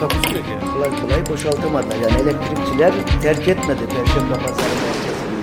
[0.00, 0.72] Takusuyor yani.
[0.72, 1.96] kolay kolay boşaltamadılar.
[1.96, 5.38] Yani elektrikçiler terk etmedi Perşembe Pazarı merkezini.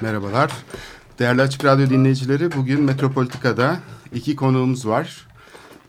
[0.00, 0.52] Merhabalar.
[1.18, 3.80] Değerli Açık Radyo dinleyicileri, bugün Metropolitika'da
[4.12, 5.26] iki konuğumuz var.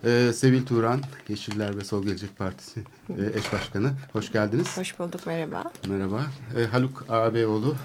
[0.05, 2.79] Ee, Sevil Turan, Yeşiller ve Sol Gelecek Partisi
[3.09, 3.91] e, eş başkanı.
[4.13, 4.77] Hoş geldiniz.
[4.77, 5.63] Hoş bulduk, merhaba.
[5.88, 6.21] Merhaba.
[6.57, 7.75] Ee, Haluk Ağabeyoğlu,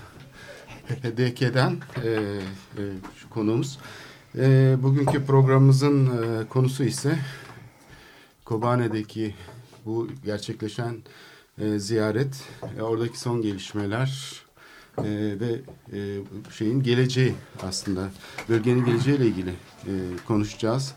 [0.88, 2.82] PPDK'den e, e,
[3.16, 3.78] şu konuğumuz.
[4.38, 7.18] E, bugünkü programımızın e, konusu ise
[8.44, 9.34] Kobane'deki
[9.84, 10.96] bu gerçekleşen
[11.58, 12.42] e, ziyaret,
[12.78, 14.42] e, oradaki son gelişmeler
[14.98, 15.04] e,
[15.40, 15.60] ve
[15.92, 16.18] e,
[16.52, 18.10] şeyin geleceği aslında
[18.48, 19.92] bölgenin geleceğiyle ilgili e,
[20.26, 20.94] konuşacağız.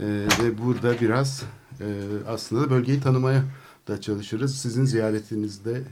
[0.00, 0.04] E,
[0.42, 1.42] ve burada biraz
[1.80, 1.86] e,
[2.28, 3.42] aslında bölgeyi tanımaya
[3.88, 4.58] da çalışırız.
[4.58, 5.82] Sizin ziyaretinizde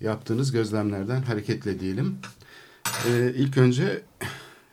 [0.00, 2.16] yaptığınız gözlemlerden hareketle diyelim.
[3.08, 4.02] E, ilk önce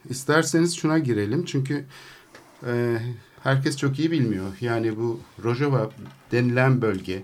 [0.10, 1.86] isterseniz şuna girelim çünkü
[2.66, 2.98] e,
[3.44, 4.58] herkes çok iyi bilmiyor.
[4.62, 5.92] Yani bu Rojava
[6.32, 7.24] denilen bölge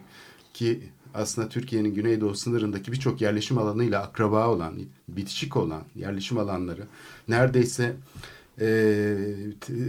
[0.54, 0.80] ki
[1.14, 4.74] aslında Türkiye'nin güneydoğu sınırındaki birçok yerleşim alanıyla akraba olan,
[5.08, 6.84] bitişik olan yerleşim alanları
[7.28, 7.96] neredeyse
[8.62, 9.16] e,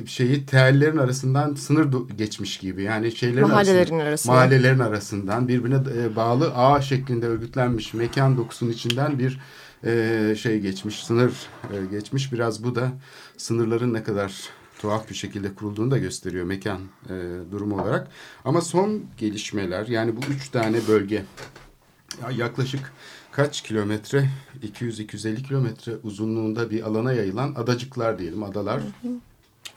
[0.07, 2.83] şeyi teellerin arasından sınır geçmiş gibi.
[2.83, 4.33] Yani şeylerin Mahallelerin arasında, arasında.
[4.33, 9.41] mahallelerin arasından birbirine e, bağlı ağ şeklinde örgütlenmiş mekan dokusunun içinden bir
[9.85, 11.33] e, şey geçmiş, sınır
[11.73, 12.33] e, geçmiş.
[12.33, 12.93] Biraz bu da
[13.37, 17.15] sınırların ne kadar tuhaf bir şekilde kurulduğunu da gösteriyor mekan e,
[17.53, 18.09] durumu olarak.
[18.45, 21.25] Ama son gelişmeler yani bu üç tane bölge
[22.23, 22.93] ya yaklaşık
[23.33, 24.31] kaç kilometre
[24.63, 28.81] 200-250 kilometre uzunluğunda bir alana yayılan adacıklar diyelim adalar.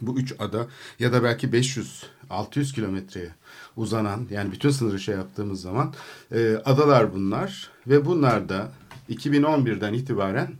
[0.01, 0.67] Bu üç ada
[0.99, 3.29] ya da belki 500-600 kilometreye
[3.77, 5.93] uzanan yani bütün sınırı şey yaptığımız zaman
[6.31, 8.71] e, adalar bunlar ve bunlar da
[9.09, 10.51] 2011'den itibaren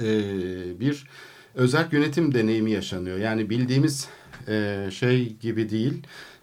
[0.00, 0.10] e,
[0.80, 1.06] bir
[1.54, 3.18] özel yönetim deneyimi yaşanıyor.
[3.18, 4.08] Yani bildiğimiz
[4.48, 6.02] e, şey gibi değil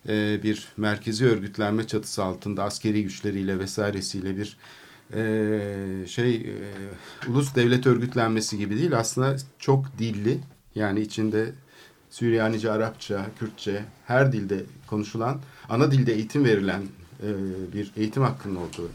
[0.10, 4.58] e, bir merkezi örgütlenme çatısı altında askeri güçleriyle vesairesiyle bir
[5.14, 6.54] e, şey e,
[7.28, 10.40] ulus devlet örgütlenmesi gibi değil aslında çok dilli
[10.76, 11.52] yani içinde
[12.10, 15.40] Süryanice, Arapça, Kürtçe her dilde konuşulan
[15.70, 16.82] ana dilde eğitim verilen
[17.24, 17.28] e,
[17.74, 18.90] bir eğitim hakkının olduğu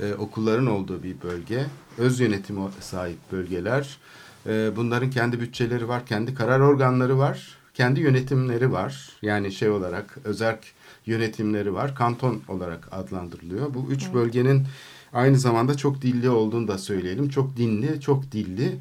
[0.00, 1.66] e, okulların olduğu bir bölge
[1.98, 3.98] öz yönetimi sahip bölgeler
[4.46, 10.18] e, bunların kendi bütçeleri var kendi karar organları var kendi yönetimleri var yani şey olarak
[10.24, 10.60] özerk
[11.06, 14.66] yönetimleri var kanton olarak adlandırılıyor bu üç bölgenin
[15.12, 17.28] aynı zamanda çok dilli olduğunu da söyleyelim.
[17.28, 18.76] Çok dinli, çok dilli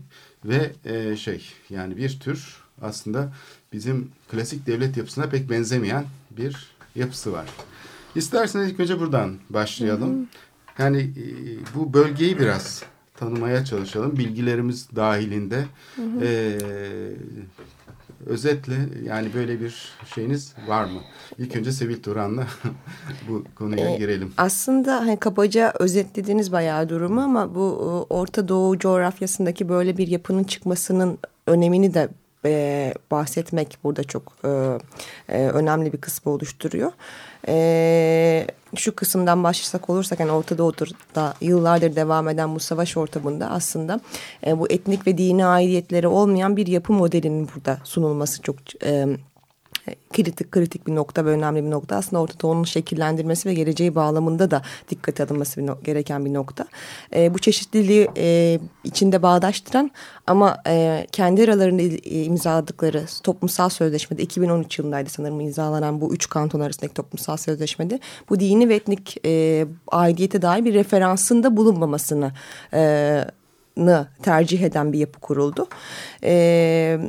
[0.45, 3.33] ve e, şey yani bir tür aslında
[3.73, 7.45] bizim klasik devlet yapısına pek benzemeyen bir yapısı var.
[8.15, 10.27] İsterseniz ilk önce buradan başlayalım.
[10.77, 11.25] Yani e,
[11.75, 12.83] bu bölgeyi biraz
[13.17, 14.17] tanımaya çalışalım.
[14.17, 15.65] Bilgilerimiz dahilinde.
[16.21, 16.57] E,
[18.25, 18.73] özetle
[19.03, 20.99] yani böyle bir şeyiniz var mı?
[21.37, 22.47] İlk önce Sevil Turan'la
[23.29, 24.33] bu konuya Ee, girelim.
[24.37, 27.61] Aslında hani kabaca özetlediniz bayağı durumu ama bu
[28.09, 31.17] e, Orta Doğu coğrafyasındaki böyle bir yapının çıkmasının
[31.47, 32.09] önemini de
[32.45, 34.49] e, bahsetmek burada çok e,
[35.29, 36.91] e, önemli bir kısmı oluşturuyor.
[37.47, 38.47] E,
[38.79, 43.99] şu kısımdan başlasak olursak yani Orta Doğu'da yıllardır devam eden bu savaş ortamında aslında
[44.47, 49.07] e, bu etnik ve dini aidiyetleri olmayan bir yapı modelinin burada sunulması çok e,
[50.13, 51.95] kritik kritik bir nokta ve önemli bir nokta.
[51.95, 56.65] Aslında Orta Doğu'nun şekillendirmesi ve geleceği bağlamında da dikkate alınması bir gereken bir nokta.
[57.15, 59.91] E, bu çeşitliliği e, içinde bağdaştıran
[60.27, 66.59] ama e, kendi aralarında e, imzaladıkları toplumsal sözleşmede 2013 yılındaydı sanırım imzalanan bu üç kanton
[66.59, 67.99] arasındaki toplumsal sözleşmede
[68.29, 72.31] bu dini ve etnik e, aidiyete dair bir referansında bulunmamasını
[72.73, 73.25] e,
[74.23, 75.67] tercih eden bir yapı kuruldu.
[76.23, 76.99] E,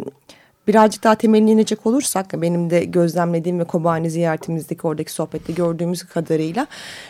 [0.68, 6.66] birazcık daha temeline inecek olursak benim de gözlemlediğim ve Kobani ziyaretimizdeki oradaki sohbette gördüğümüz kadarıyla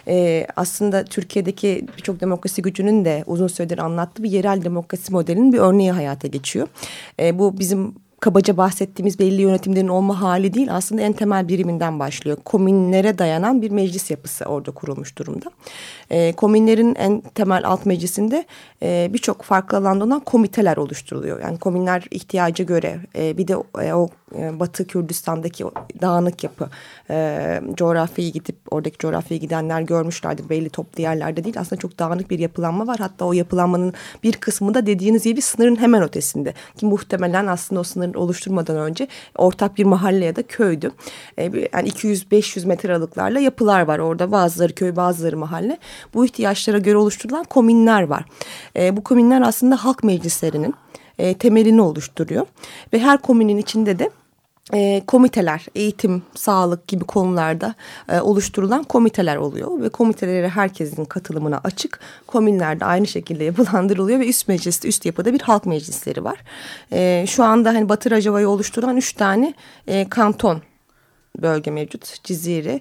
[0.08, 5.58] e, aslında Türkiye'deki birçok demokrasi gücünün de uzun süredir anlattığı bir yerel demokrasi modelinin bir
[5.58, 6.68] örneği hayata geçiyor.
[7.20, 12.36] E, bu bizim kabaca bahsettiğimiz belli yönetimlerin olma hali değil aslında en temel biriminden başlıyor.
[12.44, 15.50] Komünlere dayanan bir meclis yapısı orada kurulmuş durumda.
[16.10, 18.44] E, komünlerin en temel alt meclisinde
[18.82, 21.40] e, birçok farklı alanda olan komiteler oluşturuluyor.
[21.40, 25.64] Yani komünler ihtiyaca göre e, bir de e, o e, Batı Kürdistan'daki
[26.00, 26.68] dağınık yapı
[27.10, 30.48] e, coğrafyayı gidip oradaki coğrafyaya gidenler görmüşlerdir.
[30.48, 32.98] Belli toplu yerlerde değil aslında çok dağınık bir yapılanma var.
[32.98, 36.54] Hatta o yapılanmanın bir kısmı da dediğiniz gibi sınırın hemen ötesinde.
[36.76, 40.90] Ki muhtemelen aslında o sınırı oluşturmadan önce ortak bir mahalle ya da köydü.
[41.38, 45.78] E, yani 200-500 metre aralıklarla yapılar var orada bazıları köy bazıları mahalle.
[46.14, 48.24] Bu ihtiyaçlara göre oluşturulan komünler var.
[48.76, 50.74] E, bu komünler aslında halk meclislerinin
[51.18, 52.46] e, temelini oluşturuyor.
[52.92, 54.10] Ve her komünün içinde de
[54.74, 57.74] e, komiteler, eğitim, sağlık gibi konularda
[58.08, 59.82] e, oluşturulan komiteler oluyor.
[59.82, 62.00] Ve komitelere herkesin katılımına açık.
[62.26, 66.38] Komünlerde aynı şekilde yapılandırılıyor ve üst mecliste, üst yapıda bir halk meclisleri var.
[66.92, 69.54] E, şu anda hani Batı Rajava'yı oluşturan üç tane
[69.86, 70.62] e, kanton
[71.42, 72.24] bölge mevcut.
[72.24, 72.80] Ciziri,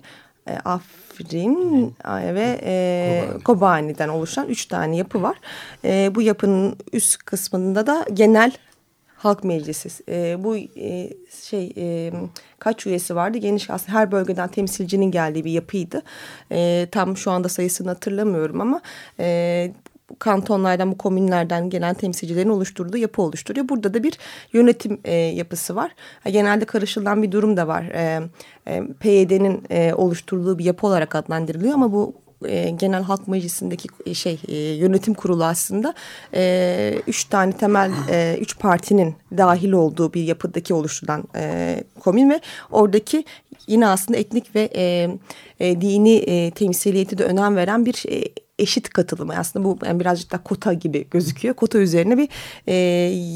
[0.49, 3.43] e, Afrin ve e, Kobani.
[3.43, 5.37] Kobani'den oluşan üç tane yapı var.
[5.85, 8.51] E, bu yapının üst kısmında da genel
[9.17, 10.03] halk meclisi.
[10.09, 11.09] E, bu e,
[11.43, 12.11] şey e,
[12.59, 13.37] kaç üyesi vardı?
[13.37, 16.01] Geniş aslında her bölgeden temsilcinin geldiği bir yapıydı.
[16.51, 18.81] E, tam şu anda sayısını hatırlamıyorum ama
[19.19, 19.71] e,
[20.19, 23.69] kantonlardan, bu komünlerden gelen temsilcilerin oluşturduğu yapı oluşturuyor.
[23.69, 24.17] Burada da bir
[24.53, 25.91] yönetim e, yapısı var.
[26.25, 27.83] genelde karışılan bir durum da var.
[27.83, 28.21] E,
[28.67, 34.13] e, PYD'nin e, oluşturduğu bir yapı olarak adlandırılıyor ama bu e, Genel Halk Meclisi'ndeki e,
[34.13, 35.93] şey e, yönetim kurulu aslında
[36.33, 42.41] e, üç tane temel e, üç partinin dahil olduğu bir yapıdaki oluşturulan e, komün ve
[42.71, 43.25] oradaki
[43.67, 45.09] yine aslında etnik ve e,
[45.59, 48.23] e, dini e, temsiliyeti de önem veren bir e,
[48.59, 51.55] eşit katılımı aslında bu yani birazcık da kota gibi gözüküyor.
[51.55, 52.29] Kota üzerine bir
[52.67, 52.73] e,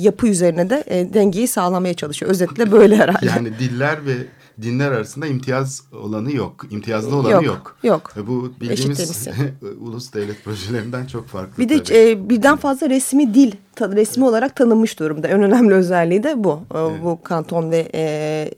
[0.02, 2.32] yapı üzerine de e, dengeyi sağlamaya çalışıyor.
[2.32, 3.26] Özetle böyle herhalde.
[3.26, 4.14] Yani diller ve
[4.62, 6.66] dinler arasında imtiyaz olanı yok.
[6.70, 7.44] İmtiyazlı olanı yok.
[7.44, 7.78] Yok.
[7.84, 8.14] yok.
[8.18, 9.28] E, bu bildiğimiz
[9.82, 11.64] ulus devlet projelerinden çok farklı.
[11.64, 13.52] Bir de e, birden fazla resmi dil
[13.82, 15.28] resmi olarak tanınmış durumda.
[15.28, 16.64] En önemli özelliği de bu.
[16.76, 17.04] E, evet.
[17.04, 18.52] Bu kanton ve e,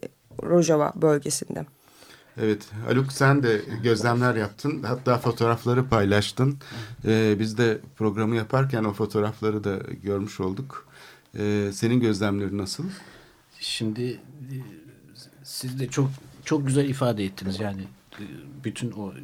[0.43, 1.65] Rojava bölgesinde.
[2.37, 6.57] Evet Haluk sen de gözlemler yaptın hatta fotoğrafları paylaştın.
[7.05, 10.87] Ee, biz de programı yaparken o fotoğrafları da görmüş olduk.
[11.37, 12.83] Ee, senin gözlemlerin nasıl?
[13.59, 14.55] Şimdi e,
[15.43, 16.09] siz de çok
[16.45, 17.81] çok güzel ifade ettiniz yani
[18.19, 18.23] e,
[18.63, 19.15] bütün o e,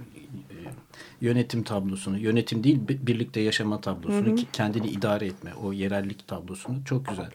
[1.22, 4.46] yönetim tablosunu, yönetim değil birlikte yaşama tablosunu, hı hı.
[4.54, 7.32] kendini idare etme, o yerellik tablosunu çok güzel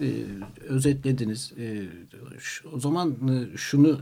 [0.00, 0.24] ee,
[0.68, 1.52] özetlediniz.
[1.58, 1.82] Ee,
[2.38, 3.16] şu, o zaman
[3.56, 4.00] şunu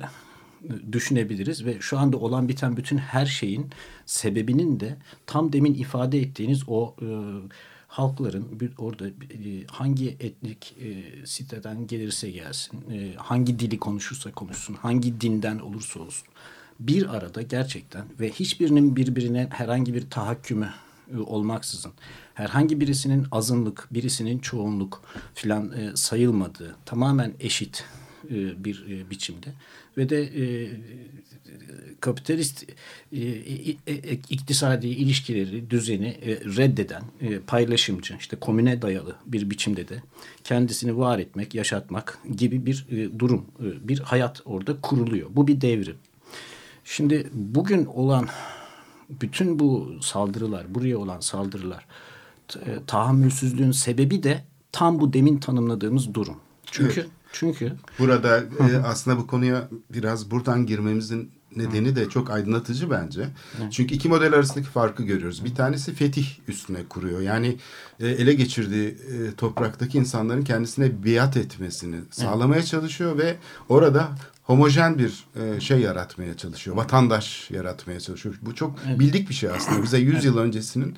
[0.92, 3.66] düşünebiliriz ve şu anda olan biten bütün her şeyin
[4.06, 4.96] sebebinin de
[5.26, 7.06] tam demin ifade ettiğiniz o e,
[7.88, 9.12] halkların bir, orada e,
[9.66, 16.28] hangi etnik e, siteden gelirse gelsin, e, hangi dili konuşursa konuşsun, hangi dinden olursa olsun
[16.80, 20.70] bir arada gerçekten ve hiçbirinin birbirine herhangi bir tahakkümü
[21.14, 21.92] e, olmaksızın
[22.34, 25.02] herhangi birisinin azınlık, birisinin çoğunluk
[25.34, 27.84] filan e, sayılmadığı tamamen eşit
[28.30, 29.52] e, bir e, biçimde
[29.98, 30.70] ve de e,
[32.00, 32.64] kapitalist
[33.12, 39.88] e, e, e, iktisadi ilişkileri, düzeni e, reddeden, e, paylaşımcı, işte komüne dayalı bir biçimde
[39.88, 40.02] de
[40.44, 45.28] kendisini var etmek, yaşatmak gibi bir e, durum, e, bir hayat orada kuruluyor.
[45.32, 45.96] Bu bir devrim.
[46.84, 48.28] Şimdi bugün olan
[49.10, 51.86] bütün bu saldırılar, buraya olan saldırılar,
[52.56, 56.36] e, tahammülsüzlüğün sebebi de tam bu demin tanımladığımız durum.
[56.70, 57.10] Çünkü evet.
[57.32, 63.28] Çünkü burada e, aslında bu konuya biraz buradan girmemizin nedeni de çok aydınlatıcı bence.
[63.70, 65.44] Çünkü iki model arasındaki farkı görüyoruz.
[65.44, 67.20] Bir tanesi fetih üstüne kuruyor.
[67.20, 67.56] Yani
[68.00, 73.36] e, ele geçirdiği e, topraktaki insanların kendisine biat etmesini sağlamaya çalışıyor ve
[73.68, 74.08] orada
[74.42, 76.76] homojen bir e, şey yaratmaya çalışıyor.
[76.76, 78.34] Vatandaş yaratmaya çalışıyor.
[78.42, 78.98] Bu çok evet.
[78.98, 79.82] bildik bir şey aslında.
[79.82, 80.96] Bize 100 yıl öncesinin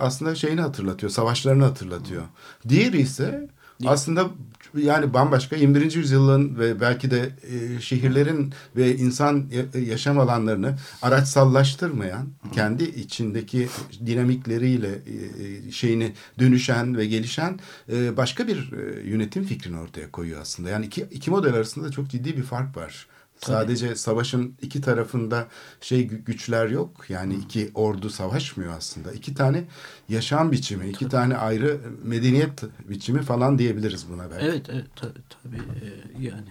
[0.00, 1.10] aslında şeyini hatırlatıyor.
[1.10, 2.22] Savaşlarını hatırlatıyor.
[2.68, 3.48] Diğeri ise
[3.86, 4.30] aslında
[4.76, 5.94] yani bambaşka 21.
[5.94, 9.44] yüzyılın ve belki de e, şehirlerin ve insan
[9.86, 12.50] yaşam alanlarını araçsallaştırmayan, Hı.
[12.52, 13.68] kendi içindeki
[14.06, 17.60] dinamikleriyle e, şeyini dönüşen ve gelişen
[17.92, 20.70] e, başka bir e, yönetim fikrini ortaya koyuyor aslında.
[20.70, 23.06] Yani iki, iki model arasında çok ciddi bir fark var.
[23.38, 25.48] Sadece savaşın iki tarafında
[25.80, 27.10] şey güçler yok.
[27.10, 29.12] Yani iki ordu savaşmıyor aslında.
[29.12, 29.64] İki tane
[30.08, 30.90] yaşam biçimi, tabii.
[30.90, 34.46] iki tane ayrı medeniyet biçimi falan diyebiliriz buna belki.
[34.46, 36.48] Evet, evet tabii, tabii ee, yani.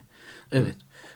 [0.51, 0.75] Evet.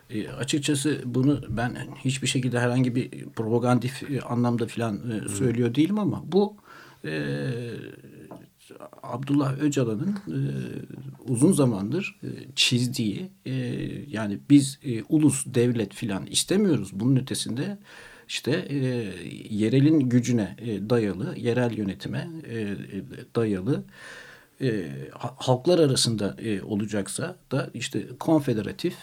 [0.09, 5.99] E, açıkçası bunu ben hiçbir şekilde herhangi bir propagandif e, anlamda falan e, söylüyor değilim
[5.99, 6.55] ama bu
[7.05, 7.11] e,
[9.03, 10.39] Abdullah Öcalan'ın e,
[11.27, 13.53] uzun zamandır e, çizdiği e,
[14.07, 16.89] yani biz e, ulus devlet filan istemiyoruz.
[16.93, 17.77] Bunun ötesinde
[18.27, 18.77] işte e,
[19.49, 22.75] yerelin gücüne e, dayalı, yerel yönetime e, e
[23.35, 23.83] dayalı
[24.61, 28.95] e, halklar arasında e, olacaksa da işte konfederatif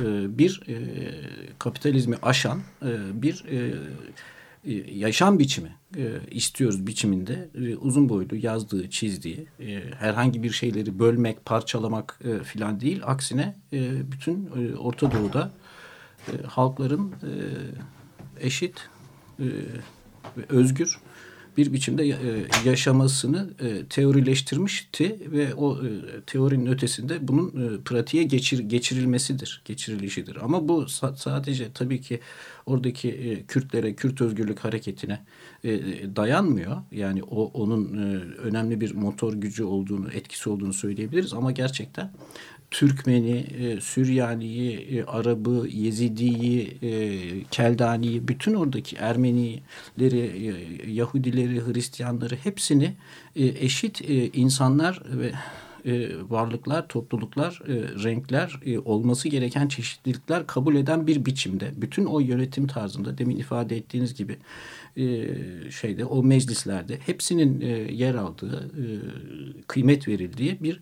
[0.00, 0.76] e, bir e,
[1.58, 3.72] kapitalizmi aşan e, bir e, e,
[4.92, 11.44] yaşam biçimi e, istiyoruz biçiminde e, uzun boylu yazdığı, çizdiği e, herhangi bir şeyleri bölmek,
[11.44, 13.00] parçalamak e, filan değil.
[13.04, 15.52] Aksine e, bütün e, Orta Doğu'da
[16.28, 17.32] e, halkların e,
[18.40, 18.88] eşit
[19.38, 19.44] e,
[20.36, 21.00] ve özgür
[21.56, 22.14] bir biçimde e,
[22.64, 25.88] yaşamasını e, teorileştirmişti ve o e,
[26.26, 30.36] teorinin ötesinde bunun pratiğe geçir, geçirilmesidir, geçirilişidir.
[30.36, 32.20] Ama bu sadece tabii ki
[32.66, 35.20] oradaki Kürtlere, Kürt özgürlük hareketine
[36.16, 36.76] dayanmıyor.
[36.92, 37.92] Yani o onun
[38.38, 42.10] önemli bir motor gücü olduğunu, etkisi olduğunu söyleyebiliriz ama gerçekten
[42.70, 50.18] Türkmeni, e, Süryani'yi, e, Arabı, Yezidi'yi, e, Keldani'yi, bütün oradaki Ermenileri,
[50.86, 52.96] e, Yahudileri, Hristiyanları hepsini
[53.36, 55.32] e, eşit e, insanlar ve
[55.86, 61.70] e, varlıklar, topluluklar, e, renkler e, olması gereken çeşitlilikler kabul eden bir biçimde.
[61.76, 64.36] Bütün o yönetim tarzında demin ifade ettiğiniz gibi
[65.70, 67.60] şeyde o meclislerde hepsinin
[67.92, 68.70] yer aldığı,
[69.66, 70.80] kıymet verildiği bir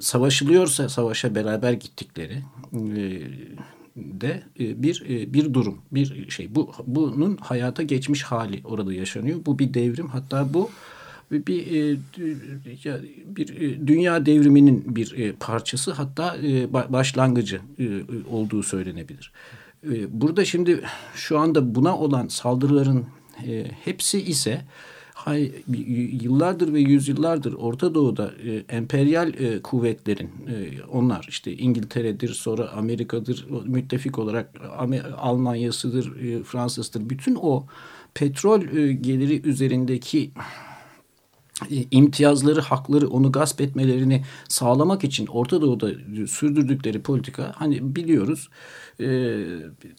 [0.00, 2.42] savaşılıyorsa savaşa beraber gittikleri
[3.96, 6.54] de bir bir durum, bir şey.
[6.54, 9.40] Bu bunun hayata geçmiş hali orada yaşanıyor.
[9.46, 10.08] Bu bir devrim.
[10.08, 10.70] Hatta bu
[11.30, 11.98] bir e,
[13.36, 16.36] bir e, dünya devriminin bir e, parçası hatta
[16.88, 17.60] başlangıcı
[18.30, 19.32] olduğu söylenebilir.
[20.08, 20.80] Burada şimdi
[21.14, 23.04] şu anda buna olan saldırıların
[23.84, 24.64] hepsi ise
[26.22, 28.30] yıllardır ve yüzyıllardır Orta Doğu'da
[28.68, 30.30] emperyal kuvvetlerin
[30.92, 34.50] onlar işte İngiltere'dir sonra Amerika'dır müttefik olarak
[35.16, 36.12] Almanya'sıdır
[36.44, 37.66] Fransa'sıdır bütün o
[38.14, 38.60] petrol
[38.92, 40.65] geliri üzerindeki e,
[41.90, 45.90] imtiyazları, hakları onu gasp etmelerini sağlamak için Orta Doğu'da
[46.26, 48.48] sürdürdükleri politika hani biliyoruz
[49.00, 49.36] e,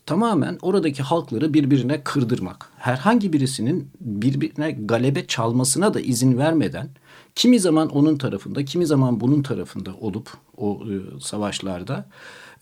[0.06, 2.70] tamamen oradaki halkları birbirine kırdırmak.
[2.78, 6.90] Herhangi birisinin birbirine galebe çalmasına da izin vermeden
[7.36, 12.10] kimi zaman onun tarafında kimi zaman bunun tarafında olup o e, savaşlarda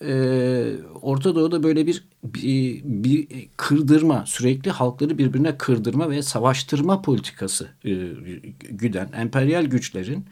[0.02, 0.14] e,
[1.02, 7.92] Orta Doğu'da böyle bir, bir, bir kırdırma, sürekli halkları birbirine kırdırma ve savaştırma politikası e,
[8.70, 10.26] güden emperyal güçlerin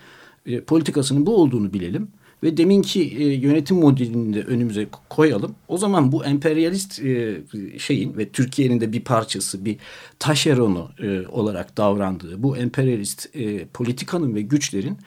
[0.45, 2.07] e, politikasının bu olduğunu bilelim
[2.43, 5.55] ve deminki e, yönetim modelini de önümüze koyalım.
[5.67, 7.41] O zaman bu emperyalist e,
[7.77, 9.77] şeyin ve Türkiye'nin de bir parçası, bir
[10.19, 14.97] taşeronu e, olarak davrandığı bu emperyalist e, politikanın ve güçlerin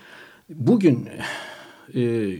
[0.49, 1.09] bugün
[1.95, 2.35] e,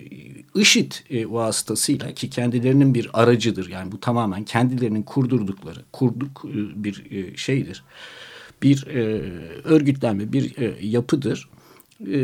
[0.55, 3.69] IŞİD e, vasıtasıyla ki kendilerinin bir aracıdır.
[3.69, 7.85] Yani bu tamamen kendilerinin kurdurdukları, kurduk e, bir e, şeydir.
[8.63, 9.23] Bir e,
[9.65, 11.49] örgütlenme, bir e, yapıdır.
[12.01, 12.19] E,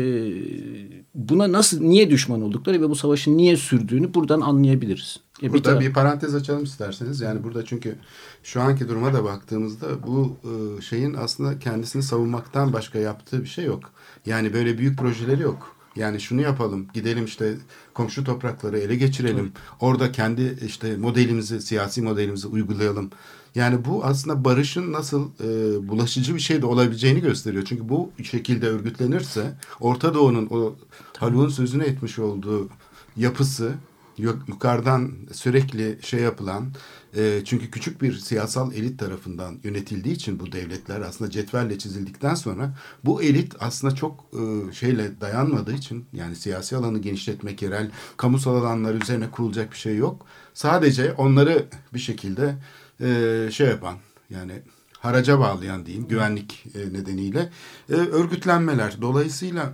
[1.15, 5.19] buna nasıl, niye düşman oldukları ve bu savaşın niye sürdüğünü buradan anlayabiliriz.
[5.43, 7.21] E, burada bir, bir parantez açalım isterseniz.
[7.21, 7.95] Yani burada çünkü
[8.43, 13.65] şu anki duruma da baktığımızda bu e, şeyin aslında kendisini savunmaktan başka yaptığı bir şey
[13.65, 13.91] yok.
[14.25, 15.72] Yani böyle büyük projeleri yok.
[15.95, 17.57] Yani şunu yapalım, gidelim işte
[17.93, 19.51] komşu toprakları ele geçirelim.
[19.53, 19.75] Tabii.
[19.79, 23.09] Orada kendi işte modelimizi, siyasi modelimizi uygulayalım.
[23.55, 25.47] Yani bu aslında barışın nasıl e,
[25.87, 27.65] bulaşıcı bir şey de olabileceğini gösteriyor.
[27.65, 30.75] Çünkü bu şekilde örgütlenirse Orta Doğu'nun o
[31.17, 32.69] Haluk'un sözünü etmiş olduğu
[33.17, 33.73] yapısı
[34.17, 36.65] yukarıdan sürekli şey yapılan
[37.15, 42.77] e, çünkü küçük bir siyasal elit tarafından yönetildiği için bu devletler aslında cetvelle çizildikten sonra
[43.05, 48.95] bu elit aslında çok e, şeyle dayanmadığı için yani siyasi alanı genişletmek yerel kamusal alanlar
[48.95, 50.25] üzerine kurulacak bir şey yok.
[50.53, 52.55] Sadece onları bir şekilde
[53.01, 53.97] e, şey yapan
[54.29, 54.61] yani
[54.99, 57.49] haraca bağlayan diyeyim güvenlik e, nedeniyle
[57.89, 59.01] e, örgütlenmeler.
[59.01, 59.73] Dolayısıyla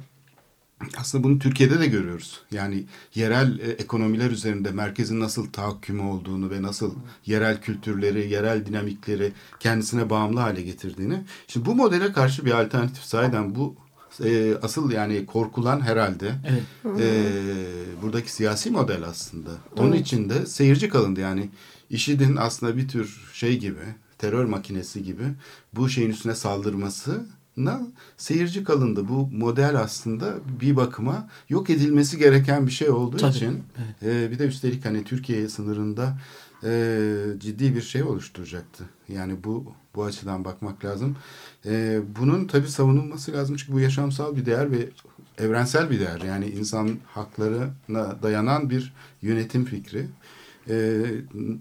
[0.97, 2.41] aslında bunu Türkiye'de de görüyoruz.
[2.51, 2.83] Yani
[3.15, 6.95] yerel e, ekonomiler üzerinde merkezin nasıl tahakkümü olduğunu ve nasıl
[7.25, 11.23] yerel kültürleri, yerel dinamikleri kendisine bağımlı hale getirdiğini.
[11.47, 13.75] Şimdi bu modele karşı bir alternatif sayeden bu
[14.23, 17.01] e, asıl yani korkulan herhalde evet.
[17.01, 19.49] e, buradaki siyasi model aslında.
[19.77, 20.01] Onun evet.
[20.01, 21.49] için de seyirci kalındı yani.
[21.89, 23.79] IŞİD'in aslında bir tür şey gibi
[24.17, 25.23] terör makinesi gibi
[25.73, 27.25] bu şeyin üstüne saldırması
[27.59, 27.81] na
[28.17, 29.07] seyirci kalındı.
[29.07, 33.35] Bu model aslında bir bakıma yok edilmesi gereken bir şey olduğu Tabii.
[33.35, 33.63] için
[34.03, 34.27] evet.
[34.27, 36.17] e, bir de üstelik hani Türkiye sınırında
[36.63, 37.01] e,
[37.37, 38.83] ciddi bir şey oluşturacaktı.
[39.09, 41.15] Yani bu bu açıdan bakmak lazım.
[41.65, 44.89] E, bunun tabii savunulması lazım çünkü bu yaşamsal bir değer ve
[45.37, 46.21] evrensel bir değer.
[46.21, 50.07] Yani insan haklarına dayanan bir yönetim fikri.
[50.69, 51.01] E,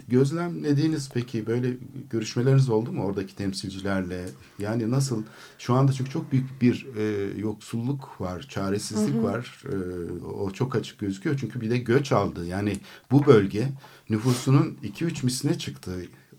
[0.07, 1.73] gözlemlediğiniz peki böyle
[2.09, 4.25] görüşmeleriniz oldu mu oradaki temsilcilerle?
[4.59, 5.23] Yani nasıl
[5.57, 7.03] şu anda çünkü çok büyük bir e,
[7.39, 9.23] yoksulluk var, çaresizlik hı hı.
[9.23, 9.63] var.
[9.65, 9.75] E,
[10.23, 12.45] o çok açık gözüküyor çünkü bir de göç aldı.
[12.45, 12.77] Yani
[13.11, 13.67] bu bölge
[14.09, 15.91] nüfusunun 2-3 misline çıktı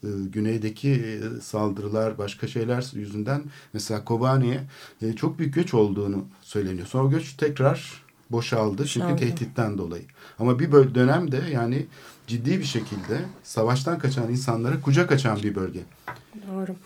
[0.05, 4.61] e, güneydeki e, saldırılar başka şeyler yüzünden mesela Kobani'ye
[5.03, 6.87] e, çok büyük göç olduğunu söyleniyor.
[6.87, 9.21] Sonra göç tekrar boşaldı çünkü Şaldı.
[9.21, 10.05] tehditten dolayı.
[10.39, 11.87] Ama bir dönemde yani
[12.31, 15.81] ciddi bir şekilde savaştan kaçan insanlara kucak açan bir bölge.
[16.53, 16.77] Doğru.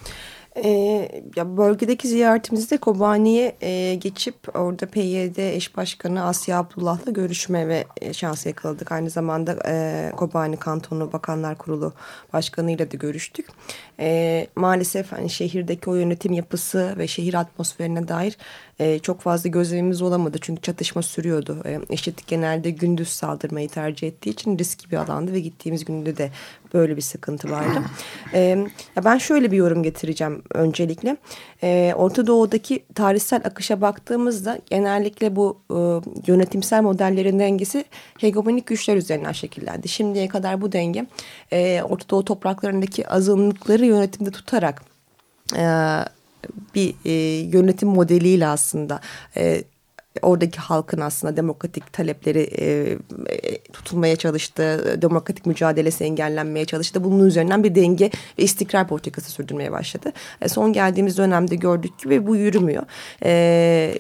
[0.56, 7.84] Ee, ya bölgedeki ziyaretimizde Kobani'ye e, geçip orada PYD eş başkanı Asya Abdullah'la görüşme ve
[8.00, 8.92] e, şansı yakaladık.
[8.92, 11.92] Aynı zamanda e, Kobani Kantonu Bakanlar Kurulu
[12.32, 13.48] Başkanı'yla da görüştük.
[14.00, 18.36] E, maalesef hani şehirdeki o yönetim yapısı ve şehir atmosferine dair
[18.78, 20.38] e, çok fazla gözlemimiz olamadı.
[20.40, 21.62] Çünkü çatışma sürüyordu.
[21.66, 26.30] E, IŞİD genelde gündüz saldırmayı tercih ettiği için riskli bir alandı ve gittiğimiz günde de
[26.74, 27.78] böyle bir sıkıntı vardı.
[28.34, 28.40] E,
[28.96, 31.16] ya ben şöyle bir yorum getireceğim öncelikle.
[31.62, 35.78] E, Orta Doğu'daki tarihsel akışa baktığımızda genellikle bu e,
[36.26, 37.84] yönetimsel modellerin dengesi
[38.18, 39.88] hegemonik güçler üzerinden şekillendi.
[39.88, 41.06] Şimdiye kadar bu denge
[41.52, 44.82] e, Orta Doğu topraklarındaki azınlıkları yönetimde tutarak
[45.56, 45.64] e,
[46.74, 49.00] bir e, yönetim modeliyle aslında
[49.36, 49.64] e,
[50.22, 52.98] oradaki halkın aslında demokratik talepleri e,
[53.28, 57.04] e, tutulmaya çalıştı, demokratik mücadelesi engellenmeye çalıştı.
[57.04, 60.12] Bunun üzerinden bir denge ve istikrar politikası sürdürmeye başladı.
[60.40, 62.82] E, son geldiğimiz dönemde gördük ki ve bu yürümüyor.
[63.24, 63.94] E,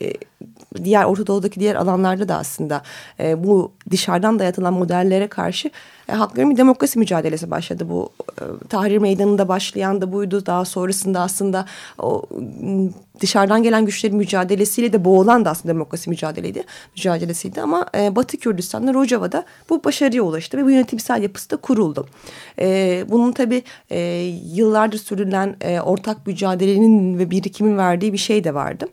[0.84, 2.82] diğer Orta Doğu'daki diğer alanlarda da aslında
[3.20, 5.70] e, bu dışarıdan dayatılan modellere karşı
[6.08, 7.86] e, halkların bir demokrasi mücadelesi başladı.
[7.88, 8.08] Bu
[8.40, 10.46] e, Tahrir Meydanı'nda başlayan da buydu.
[10.46, 11.64] Daha sonrasında aslında
[11.98, 12.22] o
[13.20, 16.64] dışarıdan gelen güçlerin mücadelesiyle de boğulan da aslında demokrasi mücadeleydi,
[16.96, 17.60] mücadelesiydi.
[17.60, 22.06] Ama e, Batı Kürdistan'da Rojava'da bu başarıya ulaştı ve bu yönetimsel yapısı da kuruldu.
[22.58, 24.00] E, bunun tabii e,
[24.54, 28.86] yıllardır sürülen e, ortak mücadelenin ve birikimin verdiği bir şey de vardı.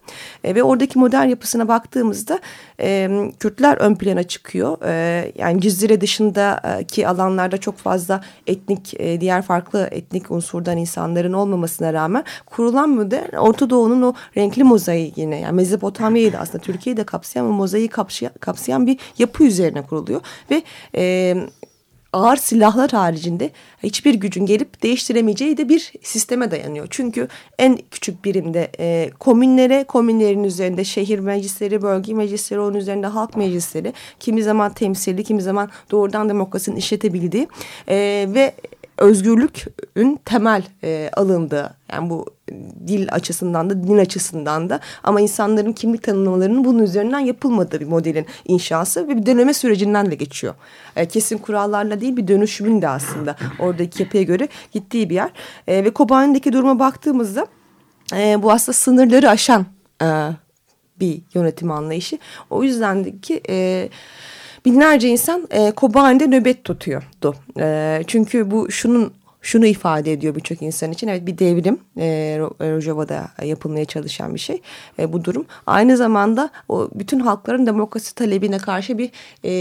[0.44, 2.40] E, ve oradaki modern yapısına baktığımızda
[2.80, 4.78] e, Kürtler ön plana çıkıyor.
[4.86, 11.94] E, yani Cizre dışındaki alanlarda çok fazla etnik, e, diğer farklı etnik unsurdan insanların olmamasına
[11.94, 17.46] rağmen kurulan modern Orta Doğu'nun o renkli mozaiğine yani Mezopotamya'yı da aslında Türkiye'yi de kapsayan
[17.46, 20.22] ama mozaiği kapsayan, kapsayan bir yapı üzerine kuruluyor.
[20.52, 20.64] Ve
[20.96, 21.36] e,
[22.14, 23.52] ağır silahlar haricinde
[23.84, 26.88] hiçbir gücün gelip değiştiremeyeceği de bir sisteme dayanıyor.
[26.90, 27.28] Çünkü
[27.60, 33.94] en küçük birimde e, komünlere, komünlerin üzerinde şehir meclisleri, bölge meclisleri, onun üzerinde halk meclisleri,
[34.20, 37.48] kimi zaman temsilli, kimi zaman doğrudan demokrasinin işletebildiği
[37.88, 37.96] e,
[38.30, 38.54] ve
[38.98, 42.26] özgürlükün temel e, alındığı yani bu
[42.88, 48.26] dil açısından da din açısından da ama insanların kimlik tanımlamalarının bunun üzerinden yapılmadığı bir modelin
[48.46, 50.54] inşası ve bir deneme sürecinden de geçiyor.
[50.96, 55.30] E, kesin kurallarla değil bir dönüşümün de aslında oradaki yapıya göre gittiği bir yer.
[55.68, 57.48] E, ve Kobani'deki duruma baktığımızda
[58.16, 59.66] e, bu aslında sınırları aşan
[60.02, 60.30] e,
[61.00, 62.18] bir yönetim anlayışı.
[62.50, 63.42] O yüzden ki...
[63.50, 63.90] E,
[64.66, 67.36] binlerce insan e, Kobani'de nöbet tutuyordu.
[67.60, 71.08] E, çünkü bu şunun şunu ifade ediyor birçok insan için.
[71.08, 74.62] Evet bir devrim e, Rojava'da yapılmaya çalışan bir şey
[75.00, 75.46] e, bu durum.
[75.68, 79.12] Aynı zamanda o bütün halkların demokrasi talebine karşı bir
[79.46, 79.52] e,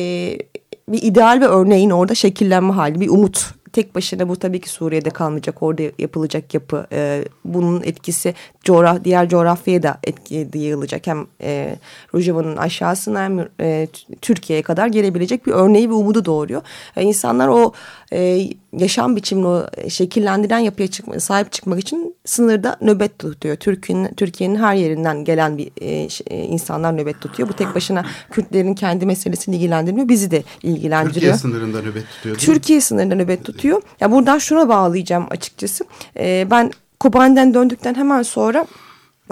[0.89, 5.11] bir ideal ve örneğin orada şekillenme hali, bir umut tek başına bu tabii ki Suriye'de
[5.11, 5.63] kalmayacak.
[5.63, 11.07] Orada yapılacak yapı e, bunun etkisi coğraf diğer coğrafyaya da etki yayılacak.
[11.07, 11.77] Hem e,
[12.15, 13.89] Rojava'nın aşağısına hem e,
[14.23, 16.63] Türkiye'ye kadar gelebilecek bir örneği ve umudu doğuruyor.
[16.97, 17.73] E, insanlar o
[18.13, 23.57] e, yaşam biçimini o şekillendiren yapıya çıkma, sahip çıkmak için sınırda nöbet tutuyor.
[23.57, 27.49] Türkiye'nin Türkiye'nin her yerinden gelen bir e, e, insanlar nöbet tutuyor.
[27.49, 30.09] Bu tek başına Kürtlerin kendi meselesini ilgilendirmiyor.
[30.09, 31.15] Bizi de ilgilendiriyor.
[31.15, 32.37] Türkiye sınırında nöbet tutuyor.
[32.37, 33.60] Türkiye sınırında nöbet tutuyor.
[34.01, 35.85] Ya buradan şuna bağlayacağım açıkçası.
[36.19, 36.71] E, ben
[37.01, 38.67] Kobani'den döndükten hemen sonra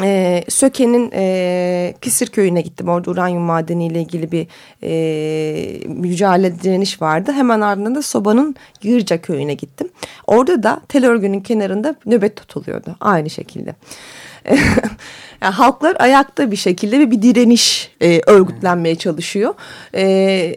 [0.02, 2.88] e, Söke'nin e, Kisir köyüne gittim.
[2.88, 4.46] Orada uranyum madeniyle ilgili bir
[4.82, 7.32] e, mücadele direniş vardı.
[7.32, 9.88] Hemen ardından da Soba'nın Yırca köyüne gittim.
[10.26, 12.96] Orada da tel örgünün kenarında nöbet tutuluyordu.
[13.00, 13.74] Aynı şekilde.
[15.42, 19.54] yani halklar ayakta bir şekilde bir direniş e, örgütlenmeye çalışıyor.
[19.94, 20.56] E,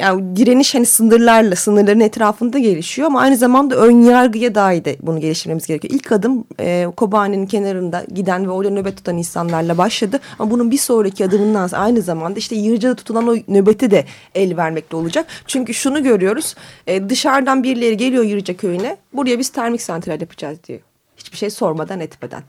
[0.00, 5.20] yani direniş hani sınırlarla, sınırların etrafında gelişiyor ama aynı zamanda ön yargıya dair de bunu
[5.20, 5.94] geliştirmemiz gerekiyor.
[5.94, 10.20] İlk adım e, Kobani'nin kenarında giden ve orada nöbet tutan insanlarla başladı.
[10.38, 14.04] Ama bunun bir sonraki adımından aynı zamanda işte Yırca'da tutulan o nöbeti de
[14.34, 15.26] el vermekte olacak.
[15.46, 16.54] Çünkü şunu görüyoruz
[16.86, 20.80] e, dışarıdan birileri geliyor Yırca köyüne buraya biz termik santral yapacağız diyor.
[21.16, 22.42] Hiçbir şey sormadan etmeden.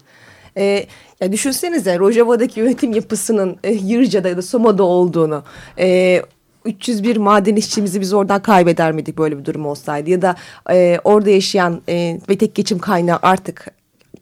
[0.56, 0.86] E,
[1.20, 5.42] ya düşünsenize Rojava'daki yönetim yapısının e, Yırca'da ya da Soma'da olduğunu.
[5.78, 6.22] E,
[6.68, 10.10] 301 maden işçimizi biz oradan kaybeder miydik böyle bir durum olsaydı?
[10.10, 10.36] Ya da
[10.70, 13.66] e, orada yaşayan e, ve tek geçim kaynağı artık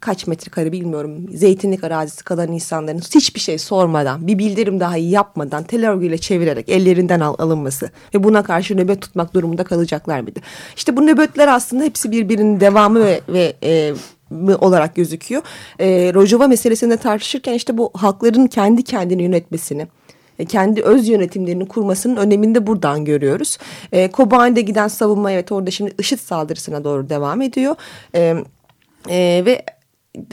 [0.00, 5.90] kaç metrekare bilmiyorum zeytinlik arazisi kalan insanların hiçbir şey sormadan bir bildirim dahi yapmadan tel
[5.90, 10.40] örgüyle çevirerek ellerinden al, alınması ve buna karşı nöbet tutmak durumunda kalacaklar mıydı?
[10.76, 13.94] İşte bu nöbetler aslında hepsi birbirinin devamı ve, ve e,
[14.60, 15.42] olarak gözüküyor.
[15.78, 19.86] E, Rojava meselesinde tartışırken işte bu halkların kendi kendini yönetmesini
[20.44, 23.58] kendi öz yönetimlerini kurmasının önemini de buradan görüyoruz.
[23.92, 27.74] E, Kobani'de giden savunma evet orada şimdi IŞİD saldırısına doğru devam ediyor.
[28.14, 28.34] E,
[29.08, 29.62] e, ve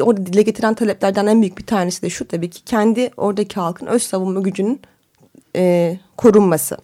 [0.01, 3.85] orada dile getiren taleplerden en büyük bir tanesi de şu tabii ki kendi oradaki halkın
[3.85, 4.81] öz savunma gücünün
[5.55, 6.77] e, korunması.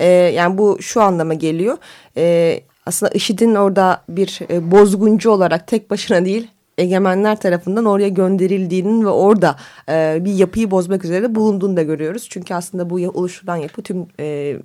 [0.00, 1.78] E, yani bu şu anlama geliyor.
[2.16, 6.48] E, aslında IŞİD'in orada bir e, bozguncu olarak tek başına değil
[6.82, 9.56] egemenler tarafından oraya gönderildiğinin ve orada
[9.88, 12.26] e, bir yapıyı bozmak üzere bulunduğunu da görüyoruz.
[12.30, 14.56] Çünkü aslında bu oluşturulan yapı tüm e,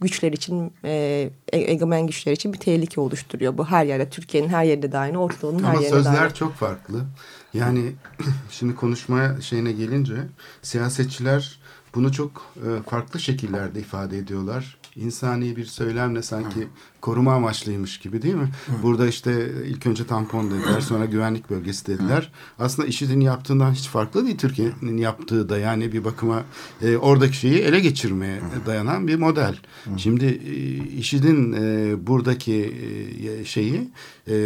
[0.00, 0.90] güçler için, e,
[1.52, 3.58] e, egemen güçler için bir tehlike oluşturuyor.
[3.58, 6.34] Bu her yerde, Türkiye'nin her yerinde de aynı, Orta Doğu'nun her yerinde Ama sözler aynı.
[6.34, 7.00] çok farklı.
[7.54, 7.92] Yani
[8.50, 10.14] şimdi konuşmaya şeyine gelince
[10.62, 11.58] siyasetçiler
[11.94, 14.78] bunu çok e, farklı şekillerde ifade ediyorlar.
[14.96, 16.68] İnsani bir söylemle sanki
[17.00, 18.48] koruma amaçlıymış gibi değil mi?
[18.82, 22.32] Burada işte ilk önce tampon dediler sonra güvenlik bölgesi dediler.
[22.58, 26.42] Aslında IŞİD'in yaptığından hiç farklı değil Türkiye'nin yaptığı da yani bir bakıma
[26.82, 29.56] e, oradaki şeyi ele geçirmeye dayanan bir model.
[29.96, 30.54] Şimdi e,
[30.98, 32.74] IŞİD'in e, buradaki
[33.28, 33.90] e, şeyi
[34.28, 34.36] e,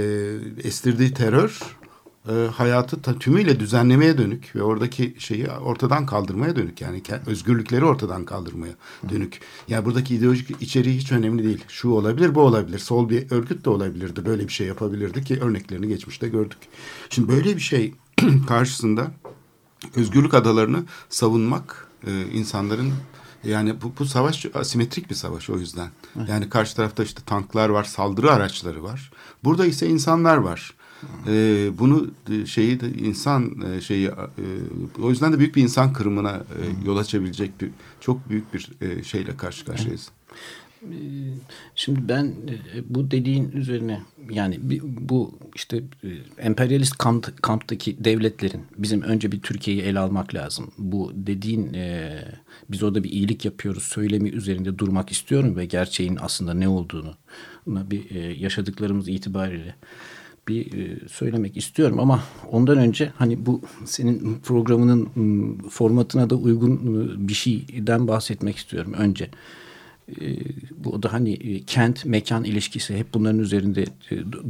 [0.64, 1.79] estirdiği terör
[2.28, 8.24] e, hayatı ta, tümüyle düzenlemeye dönük ve oradaki şeyi ortadan kaldırmaya dönük yani özgürlükleri ortadan
[8.24, 8.72] kaldırmaya
[9.08, 9.40] dönük.
[9.68, 11.64] Yani buradaki ideolojik içeriği hiç önemli değil.
[11.68, 12.78] Şu olabilir, bu olabilir.
[12.78, 14.26] Sol bir örgüt de olabilirdi.
[14.26, 16.58] Böyle bir şey yapabilirdi ki örneklerini geçmişte gördük.
[17.10, 17.94] Şimdi böyle bir şey
[18.48, 19.10] karşısında
[19.96, 22.92] özgürlük adalarını savunmak e, insanların
[23.44, 25.88] yani bu, bu savaş asimetrik bir savaş o yüzden.
[26.28, 29.10] Yani karşı tarafta işte tanklar var, saldırı araçları var.
[29.44, 30.74] Burada ise insanlar var.
[31.26, 32.10] E, bunu
[32.46, 34.12] şeyi de insan şeyi e,
[35.02, 39.02] o yüzden de büyük bir insan kırımına e, yol açabilecek bir çok büyük bir e,
[39.02, 40.10] şeyle karşı karşıyayız.
[41.74, 42.34] Şimdi ben
[42.88, 45.82] bu dediğin üzerine yani bu işte
[46.38, 50.70] emperyalist kamp, kamptaki devletlerin bizim önce bir Türkiye'yi ele almak lazım.
[50.78, 51.76] Bu dediğin
[52.70, 57.14] biz orada bir iyilik yapıyoruz söylemi üzerinde durmak istiyorum ve gerçeğin aslında ne olduğunu
[57.66, 59.74] bir yaşadıklarımız itibariyle
[60.48, 65.08] bir söylemek istiyorum ama ondan önce hani bu senin programının
[65.70, 69.30] formatına da uygun bir şeyden bahsetmek istiyorum önce.
[70.76, 73.84] Bu da hani kent mekan ilişkisi hep bunların üzerinde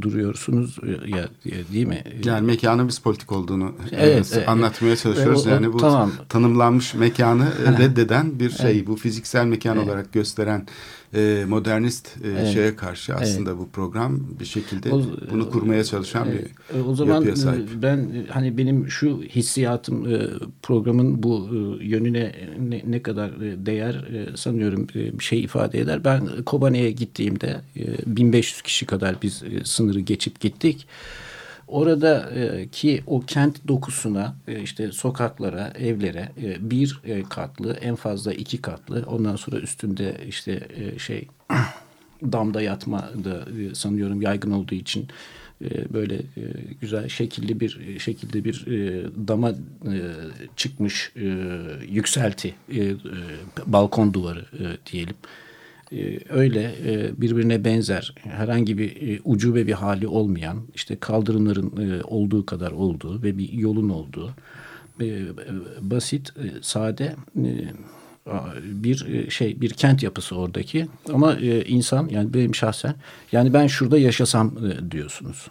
[0.01, 1.29] duruyorsunuz ya
[1.73, 2.05] değil mi?
[2.25, 5.47] Yani mekanın biz politik olduğunu evet, evet, anlatmaya çalışıyoruz.
[5.47, 6.13] O, yani bu tamam.
[6.29, 8.71] tanımlanmış mekanı reddeden bir şey.
[8.71, 8.87] Evet.
[8.87, 9.89] Bu fiziksel mekan evet.
[9.89, 10.67] olarak gösteren
[11.15, 12.49] e, modernist e, evet.
[12.49, 13.61] şeye karşı aslında evet.
[13.61, 17.69] bu program bir şekilde o, bunu kurmaya çalışan e, bir o zaman yapıya sahip.
[17.83, 20.21] Ben hani benim şu hissiyatım e,
[20.63, 21.49] programın bu
[21.81, 26.05] e, yönüne ne, ne kadar değer e, sanıyorum e, bir şey ifade eder.
[26.05, 30.87] Ben Kobane'ye gittiğimde e, 1500 kişi kadar biz e, sınırı geçip gittik.
[31.71, 36.29] Oradaki o kent dokusuna işte sokaklara, evlere
[36.61, 41.29] bir katlı, en fazla iki katlı, ondan sonra üstünde işte şey
[42.33, 45.09] damda yatma da sanıyorum yaygın olduğu için
[45.93, 46.21] böyle
[46.81, 48.65] güzel şekilli bir şekilde bir
[49.29, 49.53] dama
[50.57, 51.13] çıkmış
[51.89, 52.55] yükselti
[53.67, 54.45] balkon duvarı
[54.93, 55.15] diyelim.
[55.15, 55.50] e,
[56.29, 62.71] öyle e, birbirine benzer herhangi bir e, ucube bir hali olmayan işte kaldırımların olduğu kadar
[62.71, 64.35] olduğu ve bir yolun olduğu
[65.81, 67.17] basit sade
[68.65, 70.87] bir şey bir kent yapısı oradaki.
[71.13, 72.95] Ama insan yani benim şahsen
[73.33, 74.55] yani ben şurada yaşasam
[74.91, 75.47] diyorsunuz.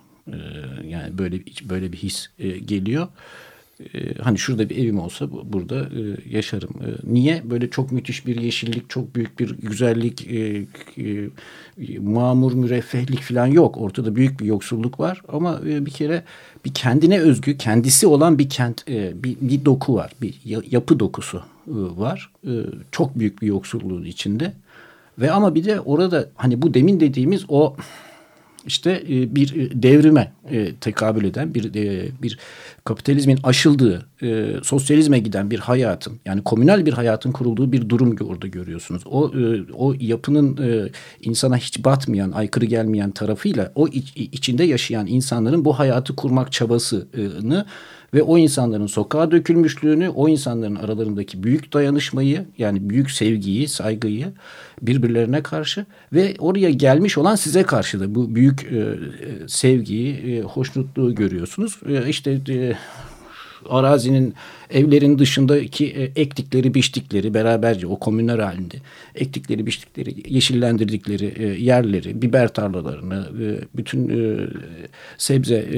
[0.84, 2.30] Yani böyle böyle bir his
[2.66, 3.08] geliyor
[3.94, 6.70] e, hani şurada bir evim olsa burada e, yaşarım.
[6.70, 7.42] E, niye?
[7.50, 10.66] Böyle çok müthiş bir yeşillik, çok büyük bir güzellik, e,
[10.98, 13.78] e, mamur müreffehlik falan yok.
[13.78, 16.24] Ortada büyük bir yoksulluk var ama e, bir kere
[16.66, 20.12] bir kendine özgü, kendisi olan bir kent, bir, bir doku var.
[20.22, 20.34] Bir
[20.72, 22.32] yapı dokusu var.
[22.92, 24.54] Çok büyük bir yoksulluğun içinde
[25.20, 27.76] Ve ama bir de orada hani bu demin dediğimiz o
[28.70, 31.74] işte e, bir e, devrime e, tekabül eden bir
[32.22, 32.40] bir
[32.84, 34.06] kapitalizmin aşıldığı
[34.64, 39.04] sosyalizme giden bir hayatın yani komünal bir hayatın kurulduğu bir durum orada görüyorsunuz.
[39.06, 39.32] O
[39.74, 40.60] o yapının
[41.22, 47.66] insana hiç batmayan, aykırı gelmeyen tarafıyla o içinde yaşayan insanların bu hayatı kurmak çabasını
[48.14, 54.34] ve o insanların sokağa dökülmüşlüğünü, o insanların aralarındaki büyük dayanışmayı yani büyük sevgiyi, saygıyı
[54.82, 58.98] birbirlerine karşı ve oraya gelmiş olan size karşı da bu büyük e, e
[59.48, 61.80] sevgiyi, e, hoşnutluğu görüyorsunuz.
[61.88, 62.74] E, işte e,
[63.70, 64.34] arazinin
[64.70, 68.76] evlerin dışındaki e, ektikleri biçtikleri beraberce o komünler halinde
[69.16, 74.10] ektikleri biçtikleri yeşillendirdikleri e, yerleri biber tarlalarını e, bütün
[75.18, 75.70] sebze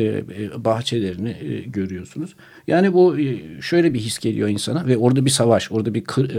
[0.57, 1.35] bahçelerini
[1.67, 2.35] görüyorsunuz.
[2.67, 3.17] Yani bu
[3.61, 6.31] şöyle bir his geliyor insana ve orada bir savaş orada bir kır,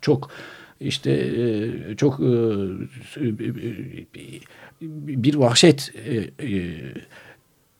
[0.00, 0.30] çok
[0.80, 1.30] işte
[1.96, 2.20] çok
[4.80, 5.92] bir vahşet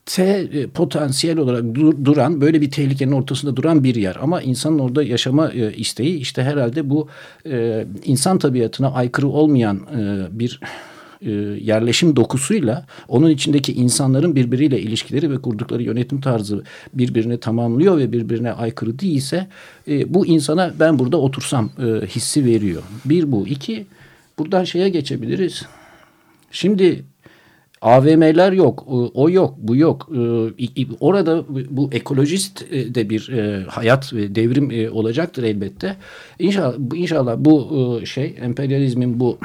[0.07, 5.03] te potansiyel olarak dur, duran böyle bir tehlikenin ortasında duran bir yer ama insanın orada
[5.03, 7.09] yaşama e, isteği işte herhalde bu
[7.47, 10.61] e, insan tabiatına aykırı olmayan e, bir
[11.23, 16.62] e, yerleşim dokusuyla onun içindeki insanların birbiriyle ilişkileri ve kurdukları yönetim tarzı
[16.95, 19.49] birbirini tamamlıyor ve birbirine aykırı değilse
[19.88, 22.83] e, bu insana ben burada otursam e, hissi veriyor.
[23.05, 23.47] Bir bu.
[23.47, 23.87] iki
[24.38, 25.62] buradan şeye geçebiliriz.
[26.51, 27.05] Şimdi
[27.83, 30.09] AVM'ler yok, o yok, bu yok.
[30.12, 35.97] Ee, orada bu ekolojist e, de bir e, hayat ve devrim e, olacaktır elbette.
[36.38, 39.38] İnşallah, inşallah bu şey emperyalizmin bu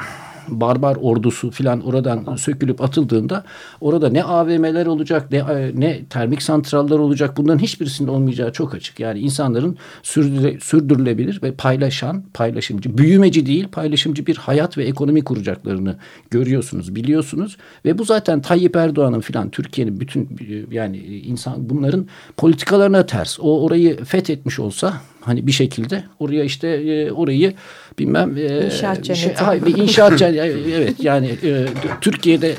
[0.50, 3.44] barbar ordusu filan oradan sökülüp atıldığında
[3.80, 9.00] orada ne AVM'ler olacak ne ne termik santrallar olacak bunların hiçbirisinin olmayacağı çok açık.
[9.00, 15.96] Yani insanların sürdüre, sürdürülebilir ve paylaşan, paylaşımcı, büyümeci değil paylaşımcı bir hayat ve ekonomi kuracaklarını
[16.30, 20.28] görüyorsunuz, biliyorsunuz ve bu zaten Tayyip Erdoğan'ın filan Türkiye'nin bütün
[20.70, 22.06] yani insan bunların
[22.36, 23.40] politikalarına ters.
[23.40, 27.54] O orayı fethetmiş olsa hani bir şekilde oraya işte e, orayı
[27.98, 29.22] bilmem e, inşaat cenneti.
[29.22, 31.66] Şey, hayır, inşaat cenneti evet yani e,
[32.00, 32.54] Türkiye'de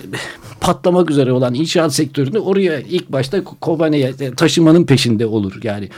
[0.62, 5.90] patlamak üzere olan inşaat sektörünü oraya ilk başta Kobane'ye taşımanın peşinde olur yani.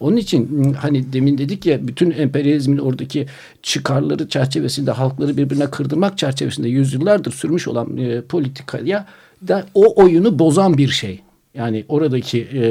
[0.00, 3.26] Onun için hani demin dedik ya bütün emperyalizmin oradaki
[3.62, 9.06] çıkarları çerçevesinde halkları birbirine kırdırmak çerçevesinde yüzyıllardır sürmüş olan e, politikaya
[9.48, 11.20] da o oyunu bozan bir şey.
[11.54, 12.62] Yani oradaki e,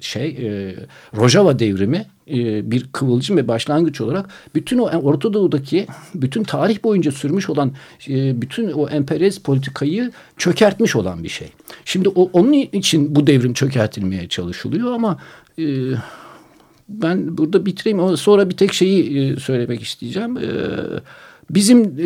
[0.00, 0.74] şey e,
[1.16, 7.12] Rojava devrimi e, bir kıvılcım ve başlangıç olarak bütün o Orta Doğu'daki bütün tarih boyunca
[7.12, 7.72] sürmüş olan
[8.08, 11.48] e, bütün o emperyalist politikayı çökertmiş olan bir şey.
[11.84, 15.18] Şimdi o, onun için bu devrim çökertilmeye çalışılıyor ama
[15.58, 15.64] e,
[16.88, 18.16] ben burada bitireyim.
[18.16, 20.38] Sonra bir tek şeyi söylemek isteyeceğim.
[21.50, 21.98] Bizim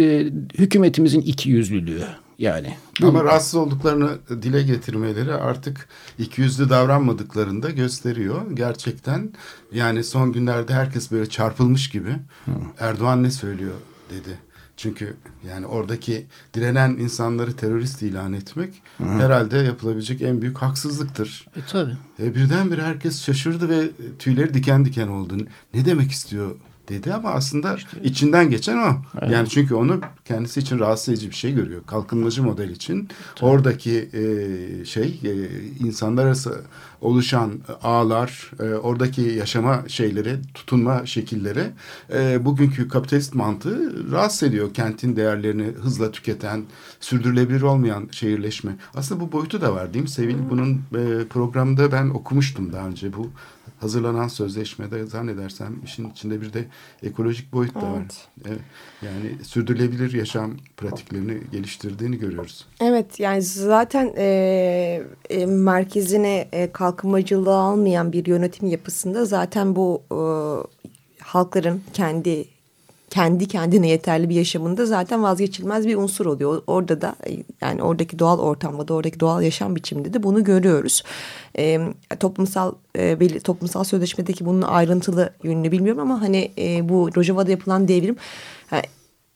[0.59, 2.03] hükümetimizin iki yüzlülüğü.
[2.38, 2.77] Yani.
[3.03, 8.51] Ama rahatsız olduklarını dile getirmeleri artık ikiyüzlü davranmadıklarını da gösteriyor.
[8.55, 9.33] Gerçekten
[9.73, 12.11] yani son günlerde herkes böyle çarpılmış gibi.
[12.44, 12.51] Hı.
[12.79, 13.75] Erdoğan ne söylüyor
[14.11, 14.38] dedi.
[14.77, 15.16] Çünkü
[15.49, 19.05] yani oradaki direnen insanları terörist ilan etmek Hı.
[19.05, 21.47] herhalde yapılabilecek en büyük haksızlıktır.
[21.57, 21.97] E tabii.
[22.23, 25.37] E, birdenbire herkes şaşırdı ve tüyleri diken diken oldu.
[25.75, 26.57] Ne demek istiyor
[26.88, 28.97] dedi ama aslında işte, içinden geçen o.
[29.18, 29.31] Evet.
[29.33, 31.83] Yani çünkü onu kendisi için rahatsız edici bir şey görüyor.
[31.87, 33.51] Kalkınmacı model için Tabii.
[33.51, 35.33] oradaki e, şey e,
[35.87, 36.64] insanlar arası
[37.01, 41.70] oluşan ağlar, e, oradaki yaşama şeyleri, tutunma şekilleri
[42.14, 44.75] e, bugünkü kapitalist mantığı rahatsız ediyor.
[44.75, 46.64] Kentin değerlerini hızla tüketen,
[47.01, 48.77] sürdürülebilir olmayan şehirleşme.
[48.94, 50.37] Aslında bu boyutu da var değil mi Sevil?
[50.51, 53.31] Bunun e, programda ben okumuştum daha önce bu
[53.85, 56.64] hazırlanan sözleşmede zannedersem işin içinde bir de
[57.03, 57.97] ekolojik boyut da evet.
[57.97, 58.07] var.
[58.49, 58.61] Evet.
[59.03, 62.66] Yani sürdürülebilir yaşam pratiklerini geliştirdiğini görüyoruz.
[62.81, 70.18] Evet yani zaten e, e, merkezine e, kalkınmacılığı almayan bir yönetim yapısında zaten bu e,
[71.23, 72.54] halkların kendi
[73.14, 76.62] kendi kendine yeterli bir yaşamında zaten vazgeçilmez bir unsur oluyor.
[76.66, 77.16] Orada da
[77.61, 81.03] yani oradaki doğal ortamda da oradaki doğal yaşam biçiminde de bunu görüyoruz.
[81.59, 81.81] E,
[82.20, 87.88] toplumsal e, belli, toplumsal sözleşmedeki bunun ayrıntılı yönünü bilmiyorum ama hani e, bu Rojava'da yapılan
[87.88, 88.16] devrim
[88.72, 88.83] yani,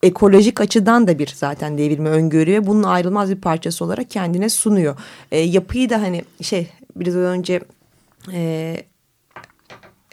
[0.02, 2.66] ekolojik açıdan da bir zaten devrimi öngörüyor.
[2.66, 4.96] Bunun ayrılmaz bir parçası olarak kendine sunuyor.
[5.32, 7.60] E, yapıyı da hani şey biraz önce
[8.32, 8.76] e,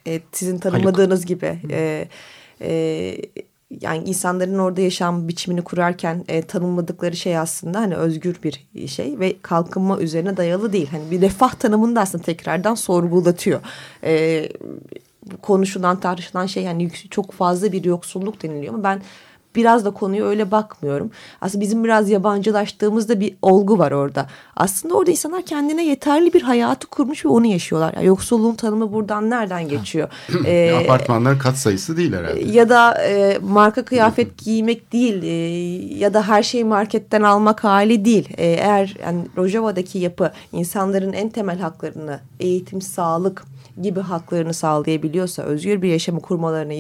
[0.08, 1.28] e, sizin tanımladığınız Haluk.
[1.28, 2.08] gibi e,
[2.62, 3.18] e,
[3.82, 9.36] yani insanların orada yaşam biçimini kurarken e, tanımladıkları şey aslında hani özgür bir şey ve
[9.42, 10.88] kalkınma üzerine dayalı değil.
[10.92, 13.62] Hani bir refah tanımını da aslında tekrardan sorgulatıyor.
[14.04, 14.50] E,
[15.42, 19.02] konuşulan tartışılan şey yani çok fazla bir yoksulluk deniliyor ama ben
[19.56, 21.12] biraz da konuyu öyle bakmıyorum.
[21.42, 24.28] Aslında bizim biraz yabancılaştığımızda bir olgu var orada.
[24.56, 27.94] Aslında orada insanlar kendine yeterli bir hayatı kurmuş ve onu yaşıyorlar.
[27.94, 30.10] Yani yoksulluğun tanımı buradan nereden geçiyor?
[30.46, 32.44] ee, Apartmanlar kat sayısı değil herhalde.
[32.44, 35.28] Ya da e, marka kıyafet giymek değil e,
[35.96, 38.30] ya da her şeyi marketten almak hali değil.
[38.38, 43.44] E, eğer yani Rojava'daki yapı insanların en temel haklarını eğitim, sağlık
[43.82, 46.74] gibi haklarını sağlayabiliyorsa, özgür bir yaşamı kurmalarına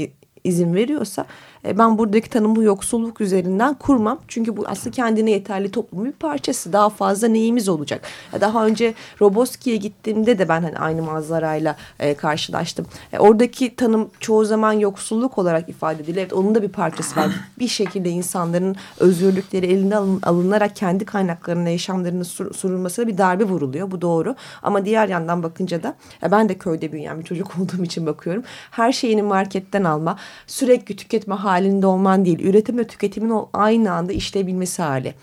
[0.43, 1.25] izin veriyorsa
[1.65, 4.19] e, ben buradaki tanımı yoksulluk üzerinden kurmam.
[4.28, 6.73] Çünkü bu aslında kendine yeterli toplumun bir parçası.
[6.73, 8.01] Daha fazla neyimiz olacak?
[8.41, 12.86] Daha önce Roboski'ye gittiğimde de ben hani aynı manzarayla e, karşılaştım.
[13.13, 16.17] E, oradaki tanım çoğu zaman yoksulluk olarak ifade ediliyor.
[16.17, 17.32] Evet onun da bir parçası var.
[17.60, 23.91] bir şekilde insanların özgürlükleri eline alın, alınarak kendi kaynaklarına, yaşamlarını sur, surulmasına bir darbe vuruluyor.
[23.91, 24.36] Bu doğru.
[24.63, 28.43] Ama diğer yandan bakınca da e, ben de köyde büyüyen bir çocuk olduğum için bakıyorum.
[28.71, 34.13] Her şeyini marketten alma, sürekli tüketme hali halinde olman değil, üretim ve tüketimin aynı anda
[34.13, 35.13] işleyebilmesi hali.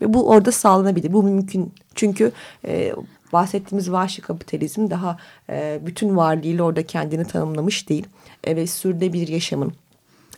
[0.00, 1.12] Ve bu orada sağlanabilir.
[1.12, 1.72] Bu mümkün.
[1.94, 2.32] Çünkü
[2.66, 2.92] e,
[3.32, 5.18] bahsettiğimiz vahşi kapitalizm daha
[5.50, 8.06] e, bütün varlığıyla orada kendini tanımlamış değil.
[8.44, 9.72] E, ve sürdürülebilir yaşamın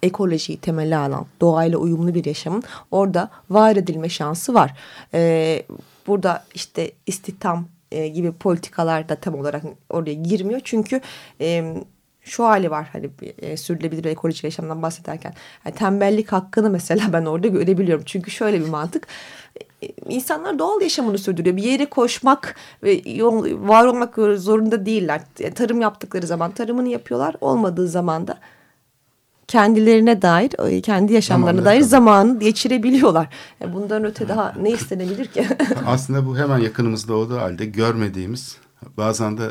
[0.03, 4.75] ekolojiyi temeli alan, doğayla uyumlu bir yaşamın orada var edilme şansı var.
[5.15, 5.63] E,
[6.07, 10.61] burada işte istihdam e, gibi politikalar da tam olarak oraya girmiyor.
[10.65, 11.01] Çünkü
[11.41, 11.75] e,
[12.27, 15.35] şu hali var hani e, sürdürülebilir ekolojik yaşamdan bahsederken.
[15.65, 18.05] Yani tembellik hakkını mesela ben orada görebiliyorum.
[18.07, 19.07] Çünkü şöyle bir mantık.
[19.83, 21.57] E, insanlar doğal yaşamını sürdürüyor.
[21.57, 25.21] Bir yere koşmak ve yol, var olmak zorunda değiller.
[25.41, 27.37] E, tarım yaptıkları zaman tarımını yapıyorlar.
[27.41, 28.39] Olmadığı zaman da
[29.49, 31.89] kendilerine dair, e, kendi yaşamlarına dair tabii.
[31.89, 33.29] zamanı geçirebiliyorlar.
[33.75, 35.47] Bundan öte daha ne istenebilir ki?
[35.87, 38.57] Aslında bu hemen yakınımızda olduğu halde görmediğimiz,
[38.97, 39.51] bazen de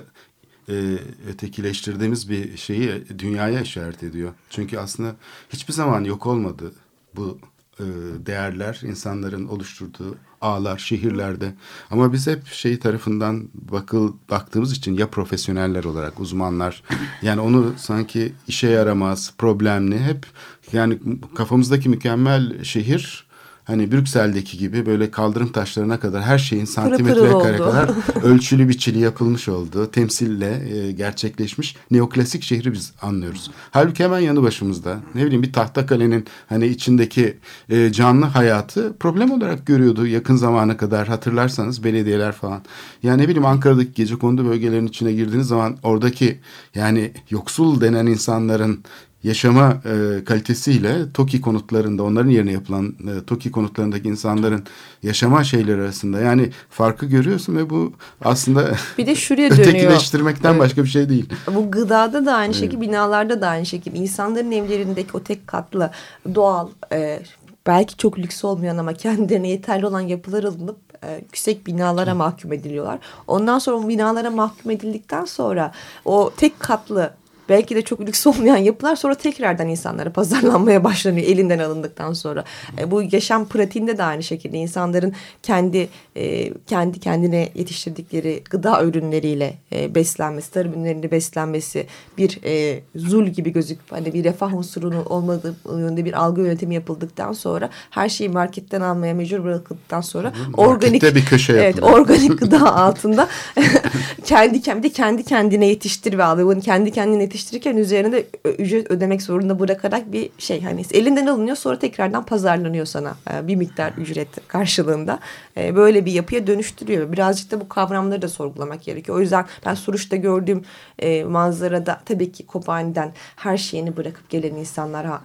[0.70, 0.98] e,
[1.30, 4.34] ötekileştirdiğimiz bir şeyi dünyaya işaret ediyor.
[4.50, 5.16] Çünkü aslında
[5.50, 6.74] hiçbir zaman yok olmadı
[7.16, 7.40] bu
[7.80, 7.84] e,
[8.26, 11.54] değerler, insanların oluşturduğu ağlar, şehirlerde.
[11.92, 16.84] Ama biz hep şey tarafından bakıl baktığımız için ya profesyoneller olarak uzmanlar
[17.22, 20.26] yani onu sanki işe yaramaz, problemli hep
[20.74, 21.00] yani
[21.36, 23.25] kafamızdaki mükemmel şehir
[23.66, 27.90] hani Brüksel'deki gibi böyle kaldırım taşlarına kadar her şeyin santimetre kare kadar
[28.24, 33.52] ölçülü biçili yapılmış olduğu temsille e, gerçekleşmiş neoklasik şehri biz anlıyoruz.
[33.72, 37.38] Halbuki hemen yanı başımızda ne bileyim bir tahta kalenin hani içindeki
[37.70, 42.62] e, canlı hayatı problem olarak görüyordu yakın zamana kadar hatırlarsanız belediyeler falan.
[43.04, 46.40] Yani ne bileyim Ankara'daki gece kondu bölgelerin içine girdiğiniz zaman oradaki
[46.76, 48.84] yani yoksul denen insanların
[49.26, 54.64] yaşama e, kalitesiyle TOKİ konutlarında onların yerine yapılan e, TOKİ konutlarındaki insanların
[55.04, 59.68] yaşama şeyleri arasında yani farkı görüyorsun ve bu aslında bir de şuraya dönüyor.
[59.68, 61.30] ötekileştirmekten başka bir şey değil.
[61.56, 62.56] Bu gıdada da aynı evet.
[62.56, 65.92] şekilde binalarda da aynı şekilde insanların evlerindeki o tek katlı
[66.36, 67.20] doğal e,
[67.68, 73.00] belki çok lüks olmayan ama kendilerine yeterli olan yapılar alınıp e, yüksek binalara mahkum ediliyorlar.
[73.28, 75.72] Ondan sonra binalara mahkum edildikten sonra
[76.06, 77.14] o tek katlı
[77.50, 82.44] belki de çok lüks olmayan yapılar sonra tekrardan insanlara pazarlanmaya başlanıyor elinden alındıktan sonra.
[82.80, 89.54] E, bu yaşam pratiğinde de aynı şekilde insanların kendi e, kendi kendine yetiştirdikleri gıda ürünleriyle
[89.74, 95.56] e, beslenmesi, tarım ürünlerinde beslenmesi bir e, zul gibi gözüküp hani bir refah unsurunun olmadığı
[95.66, 101.04] yönde bir algı yönetimi yapıldıktan sonra her şeyi marketten almaya mecbur bırakıldıktan sonra Markette organik
[101.04, 103.28] bir köşe evet, organik gıda altında
[104.26, 106.38] kendi kendi kendi kendine yetiştir ve al.
[106.38, 108.28] Bunu kendi kendine yetiştir yetiştirirken üzerine de
[108.60, 113.56] ücret ödemek zorunda bırakarak bir şey hani elinden alınıyor sonra tekrardan pazarlanıyor sana e, bir
[113.56, 115.20] miktar ücret karşılığında
[115.58, 117.12] e, böyle bir yapıya dönüştürüyor.
[117.12, 119.18] Birazcık da bu kavramları da sorgulamak gerekiyor.
[119.18, 120.62] O yüzden ben Suruç'ta gördüğüm
[121.00, 125.22] e, manzarada tabii ki Kobani'den her şeyini bırakıp gelen insanlara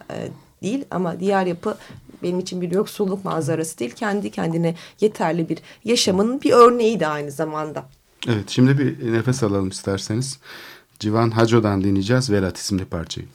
[0.63, 1.77] değil ama diğer yapı
[2.23, 7.31] benim için bir yoksulluk manzarası değil kendi kendine yeterli bir yaşamın bir örneği de aynı
[7.31, 7.85] zamanda.
[8.29, 10.39] Evet şimdi bir nefes alalım isterseniz.
[11.01, 13.27] Civan Haco'dan dinleyeceğiz Velat isimli parçayı.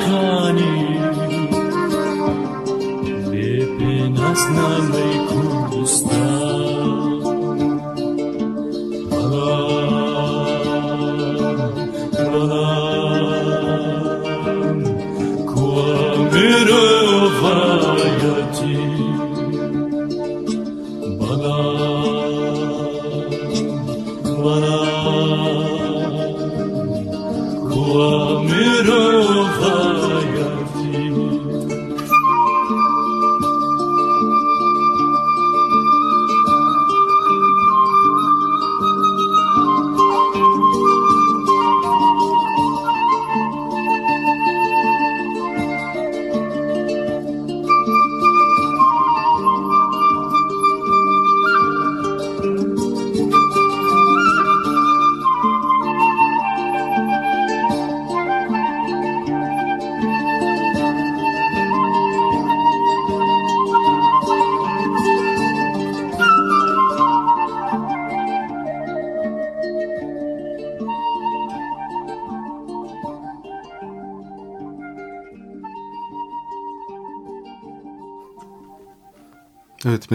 [0.00, 0.41] come.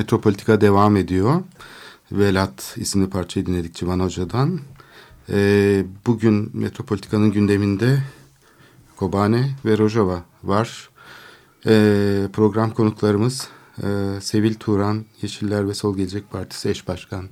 [0.07, 1.41] Metropolitika devam ediyor.
[2.11, 4.59] Velat isimli parçayı dinledik Civan Hoca'dan.
[5.29, 8.03] Ee, bugün Metropolitika'nın gündeminde
[8.95, 10.89] Kobane ve Rojava var.
[11.65, 13.47] Ee, program konuklarımız
[13.83, 13.87] e,
[14.21, 17.25] Sevil Turan, Yeşiller ve Sol Gelecek Partisi eş başkan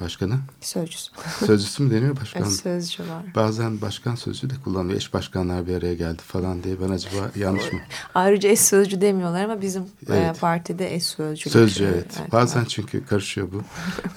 [0.00, 0.38] başkanı.
[0.60, 1.12] Sözcüsü.
[1.46, 2.42] Sözcüsü mü deniyor başkan?
[2.42, 3.24] Evet, sözcü var.
[3.34, 4.96] Bazen başkan sözcüğü de kullanıyor.
[4.96, 6.80] Eş başkanlar bir araya geldi falan diye.
[6.80, 7.78] Ben acaba yanlış mı?
[8.14, 10.40] Ayrıca eş sözcü demiyorlar ama bizim e, evet.
[10.40, 11.50] partide eş sözcü.
[11.50, 12.16] Sözcü evet.
[12.20, 12.32] evet.
[12.32, 13.62] Bazen çünkü karışıyor bu.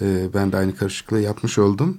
[0.01, 1.97] ee, ben de aynı karışıklığı yapmış oldum.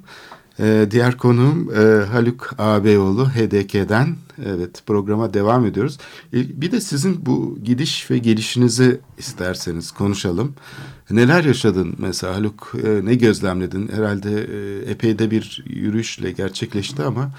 [0.58, 4.16] Ee, diğer konuğum e, Haluk Ağabeyoğlu HDK'den.
[4.44, 5.98] Evet programa devam ediyoruz.
[6.32, 10.54] Bir de sizin bu gidiş ve gelişinizi isterseniz konuşalım.
[11.10, 12.72] Neler yaşadın mesela Haluk?
[12.84, 13.88] E, ne gözlemledin?
[13.88, 17.30] Herhalde e, epey de bir yürüyüşle gerçekleşti ama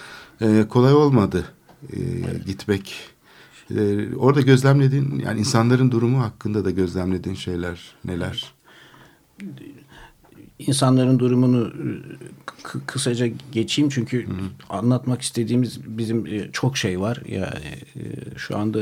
[0.41, 1.45] e, kolay olmadı
[1.93, 1.97] e,
[2.45, 2.95] gitmek.
[4.17, 8.53] Orada gözlemlediğin yani insanların durumu hakkında da gözlemlediğin şeyler neler?
[10.67, 14.31] İnsanların durumunu e, kısaca geçeyim çünkü Hı.
[14.69, 17.21] anlatmak istediğimiz bizim e, çok şey var.
[17.27, 18.01] Yani e,
[18.37, 18.79] şu anda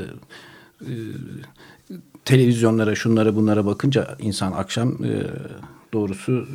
[2.25, 4.97] televizyonlara şunlara bunlara bakınca insan akşam
[5.93, 6.47] doğrusu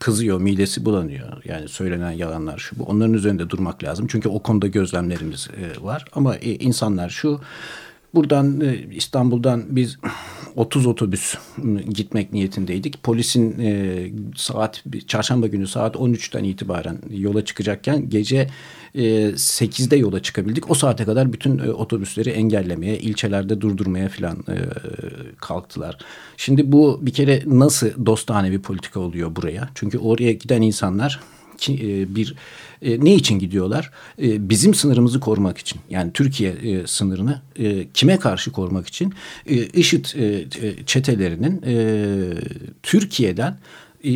[0.00, 1.44] kızıyor, midesi bulanıyor.
[1.44, 2.84] Yani söylenen yalanlar şu bu.
[2.84, 4.06] Onların üzerinde durmak lazım.
[4.06, 5.48] Çünkü o konuda gözlemlerimiz
[5.80, 6.04] var.
[6.12, 7.40] Ama insanlar şu
[8.16, 9.98] buradan e, İstanbul'dan biz
[10.56, 11.34] 30 otobüs
[11.88, 13.02] gitmek niyetindeydik.
[13.02, 18.48] Polisin e, saat çarşamba günü saat 13'ten itibaren yola çıkacakken gece
[18.94, 20.70] e, 8'de yola çıkabildik.
[20.70, 24.56] O saate kadar bütün e, otobüsleri engellemeye, ilçelerde durdurmaya falan e,
[25.40, 25.98] kalktılar.
[26.36, 29.68] Şimdi bu bir kere nasıl dostane bir politika oluyor buraya?
[29.74, 31.20] Çünkü oraya giden insanlar
[31.68, 32.34] e, bir
[32.82, 33.90] e, ne için gidiyorlar?
[34.22, 35.80] E, bizim sınırımızı korumak için.
[35.90, 39.14] Yani Türkiye e, sınırını e, kime karşı korumak için?
[39.46, 40.46] E, IŞİD e,
[40.86, 41.76] çetelerinin e,
[42.82, 43.58] Türkiye'den
[44.04, 44.12] e,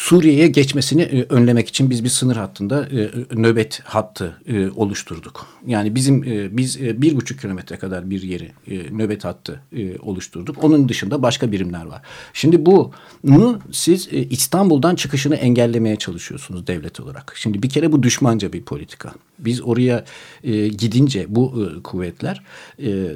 [0.00, 5.46] Suriye'ye geçmesini e, önlemek için biz bir sınır hattında e, nöbet hattı e, oluşturduk.
[5.66, 9.98] Yani bizim e, biz e, bir buçuk kilometre kadar bir yeri e, nöbet hattı e,
[9.98, 10.64] oluşturduk.
[10.64, 12.02] Onun dışında başka birimler var.
[12.32, 17.32] Şimdi bunu siz e, İstanbul'dan çıkışını engellemeye çalışıyorsunuz devlet olarak.
[17.36, 19.12] Şimdi bir kere bu düşmanca bir politika.
[19.38, 20.04] Biz oraya
[20.44, 22.42] e, gidince bu e, kuvvetler
[22.78, 23.06] e,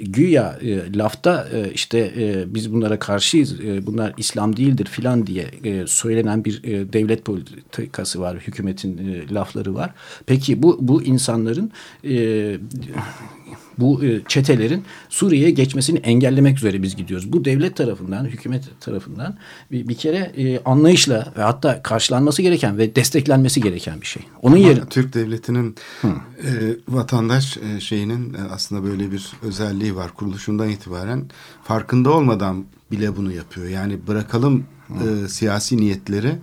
[0.00, 5.50] güya e, lafta e, işte e, biz bunlara karşıyız, e, bunlar İslam değildir filan diye
[5.64, 9.94] e, söylenen bir e, devlet politikası var, hükümetin e, lafları var.
[10.26, 11.70] Peki bu bu insanların
[12.04, 12.56] e,
[13.78, 17.32] bu e, çetelerin Suriye'ye geçmesini engellemek üzere biz gidiyoruz.
[17.32, 19.36] Bu devlet tarafından, hükümet tarafından
[19.70, 24.22] bir, bir kere e, anlayışla ve hatta karşılanması gereken ve desteklenmesi gereken bir şey.
[24.42, 26.50] Onun yerine Türk devletinin e,
[26.88, 30.10] vatandaş e, şeyinin e, aslında böyle bir özelliği var.
[30.14, 31.24] Kuruluşundan itibaren
[31.64, 33.68] farkında olmadan bile bunu yapıyor.
[33.68, 34.64] Yani bırakalım
[35.24, 36.38] e, siyasi niyetleri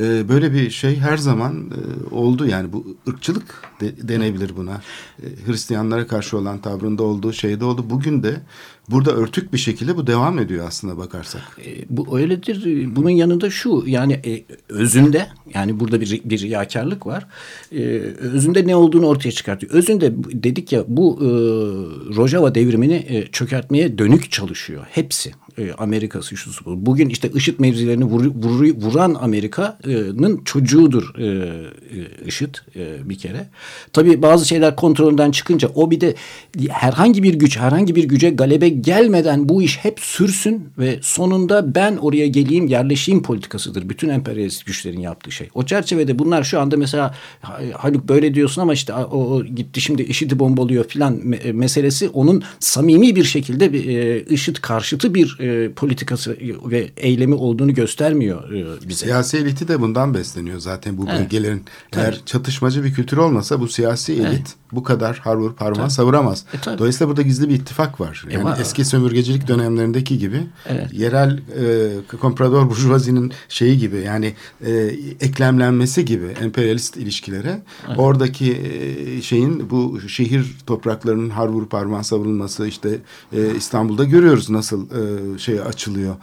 [0.00, 4.82] e, böyle bir şey her zaman e, oldu yani bu ırkçılık de, denebilir buna.
[5.22, 7.84] E, Hristiyanlara karşı olan tavrında olduğu şeyde oldu.
[7.90, 8.40] Bugün de
[8.88, 11.42] burada örtük bir şekilde bu devam ediyor aslında bakarsak.
[11.66, 12.86] E, bu öyledir.
[12.96, 17.26] Bunun yanında şu yani e, özünde yani burada bir, bir riyakarlık var.
[17.72, 17.82] E,
[18.18, 19.72] özünde ne olduğunu ortaya çıkartıyor.
[19.72, 21.26] Özünde dedik ya bu e,
[22.16, 24.86] Rojava devrimini e, çökertmeye dönük çalışıyor.
[24.90, 25.32] Hepsi.
[25.58, 26.86] E, Amerika'sı şu bu.
[26.86, 33.48] Bugün işte IŞİD mevzilerini vur, vur, vuran Amerika'nın çocuğudur e, e, IŞİD e, bir kere.
[33.92, 36.14] Tabii bazı şeyler kontrolünden çıkınca o bir de
[36.68, 41.96] herhangi bir güç herhangi bir güce galebe gelmeden bu iş hep sürsün ve sonunda ben
[41.96, 43.88] oraya geleyim yerleşeyim politikasıdır.
[43.88, 45.48] Bütün emperyalist güçlerin yaptığı şey.
[45.54, 47.14] O çerçevede bunlar şu anda mesela
[47.72, 52.42] Haluk böyle diyorsun ama işte o, o gitti şimdi IŞİD'i bombalıyor filan me meselesi onun
[52.60, 58.88] samimi bir şekilde bir, e, IŞİD karşıtı bir e, politikası ve eylemi olduğunu göstermiyor e,
[58.88, 59.06] bize.
[59.06, 61.20] Siyasi eliti de bundan besleniyor zaten bu evet.
[61.20, 61.64] bölgelerin.
[61.90, 62.04] Tabii.
[62.04, 64.61] Eğer çatışmacı bir kültür olmasa bu siyasi elit evet.
[64.72, 66.44] Bu kadar har vur parmağı savuramaz.
[66.54, 68.24] E, Dolayısıyla burada gizli bir ittifak var.
[68.30, 70.92] Yani e, eski sömürgecilik dönemlerindeki gibi evet.
[70.92, 74.34] yerel e, komprador burjuvazinin şeyi gibi yani
[74.66, 74.72] e,
[75.20, 77.98] eklemlenmesi gibi emperyalist ilişkilere evet.
[77.98, 82.98] oradaki e, şeyin bu şehir topraklarının har vur parmağı savunulması işte
[83.32, 86.14] e, İstanbul'da görüyoruz nasıl e, şey açılıyor.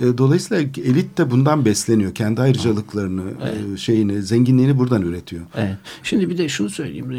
[0.00, 2.14] E, dolayısıyla elit de bundan besleniyor.
[2.14, 3.54] Kendi ayrıcalıklarını, evet.
[3.74, 5.42] e, şeyini, zenginliğini buradan üretiyor.
[5.54, 5.76] Evet.
[6.02, 7.10] Şimdi bir de şunu söyleyeyim.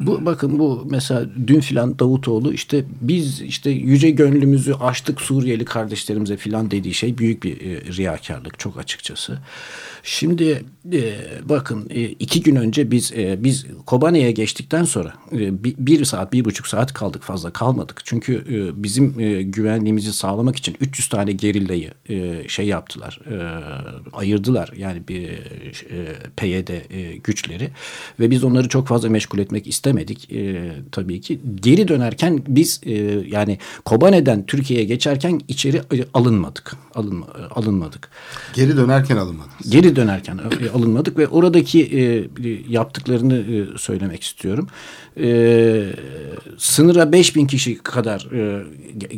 [0.00, 6.36] Bu bakın bu mesela dün filan Davutoğlu işte biz işte yüce gönlümüzü açtık Suriyeli kardeşlerimize
[6.36, 9.38] filan dediği şey büyük bir e, riyakarlık çok açıkçası.
[10.08, 15.74] Şimdi e, bakın e, iki gün önce biz e, biz Kobane'ye geçtikten sonra e, bir,
[15.78, 18.00] bir saat bir buçuk saat kaldık fazla kalmadık.
[18.04, 23.36] Çünkü e, bizim e, güvenliğimizi sağlamak için 300 tane gerillayı e, şey yaptılar e,
[24.12, 27.70] ayırdılar yani bir e, PYD e, güçleri
[28.20, 31.40] ve biz onları çok fazla meşgul etmek istemedik e, tabii ki.
[31.54, 32.92] Geri dönerken biz e,
[33.26, 35.82] yani Kobane'den Türkiye'ye geçerken içeri
[36.14, 36.76] alınmadık.
[36.94, 38.10] Alınma, alınmadık.
[38.54, 39.52] Geri dönerken alınmadık.
[39.68, 42.28] Geri dönerken e, alınmadık ve oradaki e,
[42.68, 44.68] yaptıklarını e, söylemek istiyorum.
[45.20, 45.86] E,
[46.58, 48.64] sınıra 5000 kişi kadar e,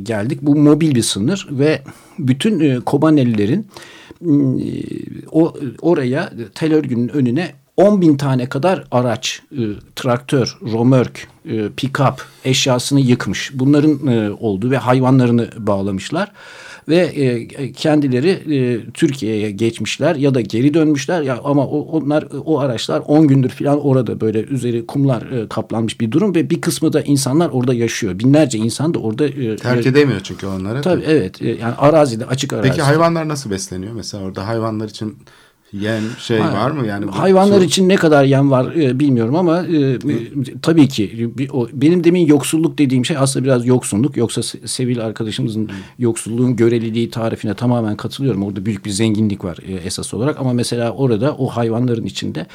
[0.02, 0.38] geldik.
[0.42, 1.82] Bu mobil bir sınır ve
[2.18, 3.66] bütün e, Kobanelilerin
[4.22, 4.28] e,
[5.30, 9.62] o oraya tel örgünün önüne 10 bin tane kadar araç, e,
[9.96, 12.14] traktör, romörk, e, pick-up
[12.44, 13.50] eşyasını yıkmış.
[13.54, 16.32] Bunların e, olduğu ve hayvanlarını bağlamışlar
[16.88, 22.58] ve e, kendileri e, Türkiye'ye geçmişler ya da geri dönmüşler ya ama o, onlar o
[22.58, 26.92] araçlar 10 gündür falan orada böyle üzeri kumlar e, kaplanmış bir durum ve bir kısmı
[26.92, 28.18] da insanlar orada yaşıyor.
[28.18, 30.82] Binlerce insan da orada e, terk edemiyor çünkü onları.
[30.82, 31.42] Tabii evet.
[31.42, 32.70] E, yani arazide açık arazide.
[32.70, 33.92] Peki hayvanlar nasıl besleniyor?
[33.92, 35.16] Mesela orada hayvanlar için
[35.72, 37.06] Yem şey Ha, var mı yani?
[37.06, 39.98] Hayvanlar su- için ne kadar yem var e, bilmiyorum ama e, e,
[40.62, 44.16] tabii ki o, benim demin yoksulluk dediğim şey aslında biraz yoksunluk.
[44.16, 48.42] Yoksa Se- Sevil arkadaşımızın yoksulluğun göreliliği tarifine tamamen katılıyorum.
[48.42, 52.46] Orada büyük bir zenginlik var e, esas olarak ama mesela orada o hayvanların içinde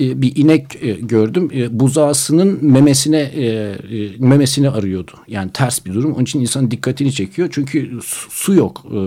[0.00, 1.50] e, bir inek e, gördüm.
[1.54, 3.76] E, buzağısının memesine e, e,
[4.18, 5.12] memesini arıyordu.
[5.28, 6.12] Yani ters bir durum.
[6.12, 7.48] Onun için insanın dikkatini çekiyor.
[7.52, 8.98] Çünkü su, su yok e,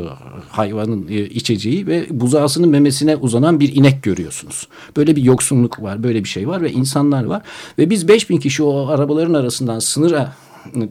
[0.50, 4.68] hayvanın e, içeceği ve buzağısının memesine uzanan bir inek görüyorsunuz.
[4.98, 6.04] Böyle bir yoksunluk var.
[6.04, 7.42] Böyle bir şey var ve insanlar var.
[7.78, 10.34] Ve biz 5000 kişi o arabaların arasından sınıra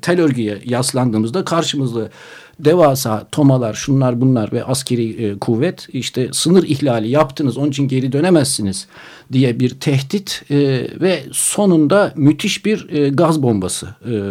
[0.02, 2.10] tel örgüye yaslandığımızda karşımızda
[2.60, 8.12] devasa tomalar şunlar bunlar ve askeri e, kuvvet işte sınır ihlali yaptınız onun için geri
[8.12, 8.86] dönemezsiniz
[9.32, 10.56] diye bir tehdit e,
[11.00, 14.22] ve sonunda müthiş bir e, gaz bombası e, e,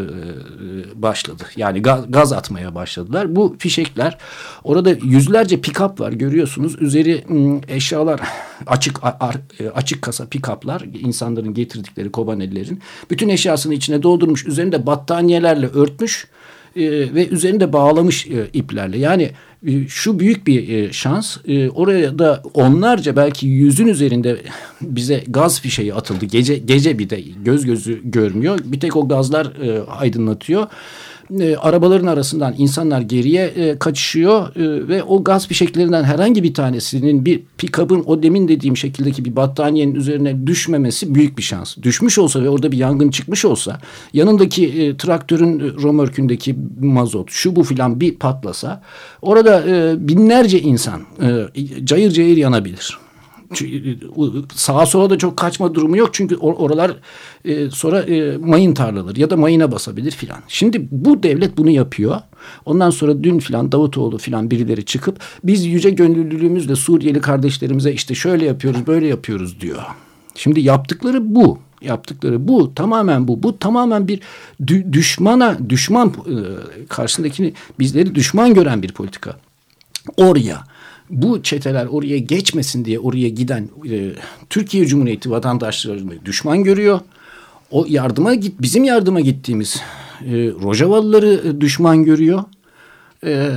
[0.95, 1.43] başladı.
[1.55, 3.35] Yani gaz, gaz atmaya başladılar.
[3.35, 4.17] Bu fişekler
[4.63, 6.81] orada yüzlerce pick-up var görüyorsunuz.
[6.81, 7.23] Üzeri
[7.67, 8.21] eşyalar
[8.67, 15.67] açık ar- e, açık kasa pick-up'lar insanların getirdikleri kobanellerin bütün eşyasını içine doldurmuş üzerinde battaniyelerle
[15.67, 16.27] örtmüş
[16.77, 18.97] e, ve üzerinde bağlamış e, iplerle.
[18.97, 19.31] Yani
[19.67, 21.37] e, şu büyük bir e, şans.
[21.47, 24.37] E, oraya da onlarca belki yüzün üzerinde
[24.81, 26.25] bize gaz fişeği atıldı.
[26.25, 28.59] Gece gece bir de göz gözü görmüyor.
[28.63, 30.67] Bir tek o gazlar e, aydınlatıyor.
[31.39, 37.25] E, arabaların arasından insanlar geriye e, kaçışıyor e, ve o gaz fişeklerinden herhangi bir tanesinin
[37.25, 41.77] bir pikabın o demin dediğim şekildeki bir battaniyenin üzerine düşmemesi büyük bir şans.
[41.77, 43.79] Düşmüş olsa ve orada bir yangın çıkmış olsa
[44.13, 48.81] yanındaki e, traktörün e, romörkündeki mazot şu bu filan bir patlasa
[49.21, 51.45] orada e, binlerce insan e,
[51.85, 53.06] cayır cayır yanabilir.
[53.53, 53.95] E,
[54.55, 56.91] Sağa sola da çok kaçma durumu yok çünkü or- oralar
[57.45, 60.37] e, sonra e, mayın tarlaları ya da mayına basabilir filan.
[60.47, 62.21] Şimdi bu devlet bunu yapıyor.
[62.65, 68.45] Ondan sonra dün filan Davutoğlu filan birileri çıkıp biz yüce gönüllülüğümüzle Suriyeli kardeşlerimize işte şöyle
[68.45, 69.81] yapıyoruz böyle yapıyoruz diyor.
[70.35, 71.59] Şimdi yaptıkları bu.
[71.81, 72.75] Yaptıkları bu.
[72.75, 73.43] Tamamen bu.
[73.43, 74.21] Bu tamamen bir
[74.65, 76.35] dü- düşmana, düşman e,
[76.89, 79.37] karşısındakini bizleri düşman gören bir politika.
[80.17, 80.63] Oraya
[81.09, 84.11] bu çeteler oraya geçmesin diye oraya giden e,
[84.49, 86.99] Türkiye Cumhuriyeti vatandaşlarını düşman görüyor.
[87.71, 89.81] O yardıma git bizim yardıma gittiğimiz
[90.21, 90.31] e,
[90.63, 92.43] Rojavalıları e, düşman görüyor.
[93.23, 93.49] Ee,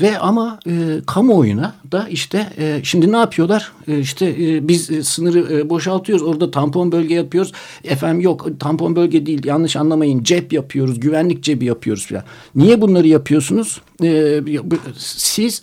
[0.00, 0.72] ve ama e,
[1.06, 3.72] kamuoyuna da işte e, şimdi ne yapıyorlar?
[3.88, 6.26] E, işte e, biz e, sınırı e, boşaltıyoruz.
[6.26, 7.52] Orada tampon bölge yapıyoruz.
[7.84, 10.22] Efendim yok tampon bölge değil yanlış anlamayın.
[10.22, 11.00] Cep yapıyoruz.
[11.00, 12.24] Güvenlik cebi yapıyoruz falan.
[12.54, 13.80] Niye bunları yapıyorsunuz?
[14.04, 14.40] E,
[14.98, 15.62] siz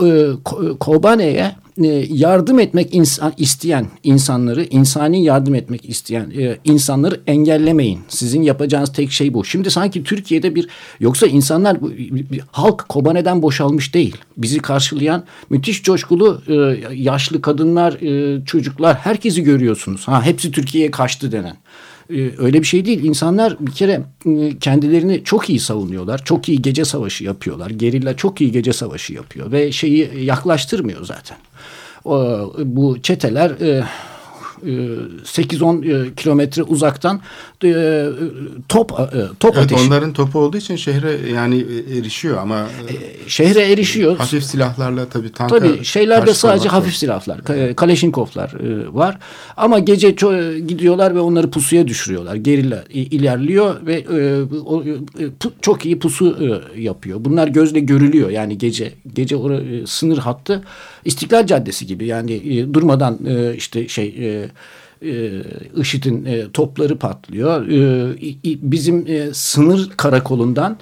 [0.00, 0.04] e,
[0.44, 1.52] Ko- Kobane'ye
[1.84, 8.00] e, yardım etmek insan, isteyen insanları, insani yardım etmek isteyen e, insanları engellemeyin.
[8.08, 9.44] Sizin yapacağınız tek şey bu.
[9.44, 10.68] Şimdi sanki Türkiye'de bir
[11.00, 11.76] yoksa insanlar
[12.52, 14.16] halk Kobane'den boşalmış değil.
[14.36, 16.54] Bizi karşılayan müthiş coşkulu e,
[16.94, 20.08] yaşlı kadınlar, e, çocuklar herkesi görüyorsunuz.
[20.08, 21.56] Ha hepsi Türkiye'ye kaçtı denen.
[22.10, 23.04] Ee, öyle bir şey değil.
[23.04, 26.24] İnsanlar bir kere e, kendilerini çok iyi savunuyorlar.
[26.24, 27.70] Çok iyi gece savaşı yapıyorlar.
[27.70, 31.36] Gerilla çok iyi gece savaşı yapıyor ve şeyi yaklaştırmıyor zaten.
[32.64, 33.84] Bu çeteler e,
[34.62, 37.20] 8-10 e, kilometre uzaktan
[37.64, 38.04] e,
[38.68, 42.94] top e, top Evet, ateşi onların topu olduğu için şehre yani e, erişiyor ama e,
[43.28, 44.16] şehre erişiyor.
[44.16, 49.18] hafif silahlarla tabii tanka Tabii şeylerde sadece hafif silahlar, Ka- Kaleşinkovlar e, var.
[49.56, 50.10] Ama gece
[50.66, 52.34] gidiyorlar ve onları pusuya düşürüyorlar.
[52.34, 55.28] Gerilla ilerliyor ve e, e,
[55.62, 56.38] çok iyi pusu
[56.76, 57.24] e, yapıyor.
[57.24, 58.30] Bunlar gözle görülüyor.
[58.30, 60.62] Yani gece gece e, sınır hattı
[61.04, 62.06] İstiklal Caddesi gibi.
[62.06, 64.45] Yani e, durmadan e, işte şey e, e,
[65.76, 67.66] IŞİD'in e, topları patlıyor.
[67.68, 70.78] E, bizim e, sınır karakolundan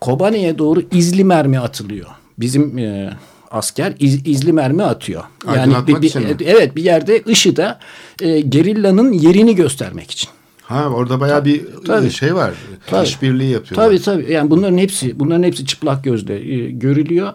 [0.00, 2.06] Kobane'ye doğru izli mermi atılıyor.
[2.38, 3.10] Bizim e,
[3.50, 5.22] asker iz- izli mermi atıyor.
[5.56, 7.74] Yani bir, bir- evet bir yerde IŞİD'e
[8.22, 10.30] e, gerillanın yerini göstermek için.
[10.62, 12.10] Ha orada bayağı bir Tabii.
[12.10, 12.50] şey var.
[12.86, 13.06] Tabii.
[13.06, 13.86] İşbirliği yapıyorlar.
[13.88, 14.32] Tabii tabii.
[14.32, 17.32] Yani bunların hepsi bunların hepsi çıplak gözle e, görülüyor.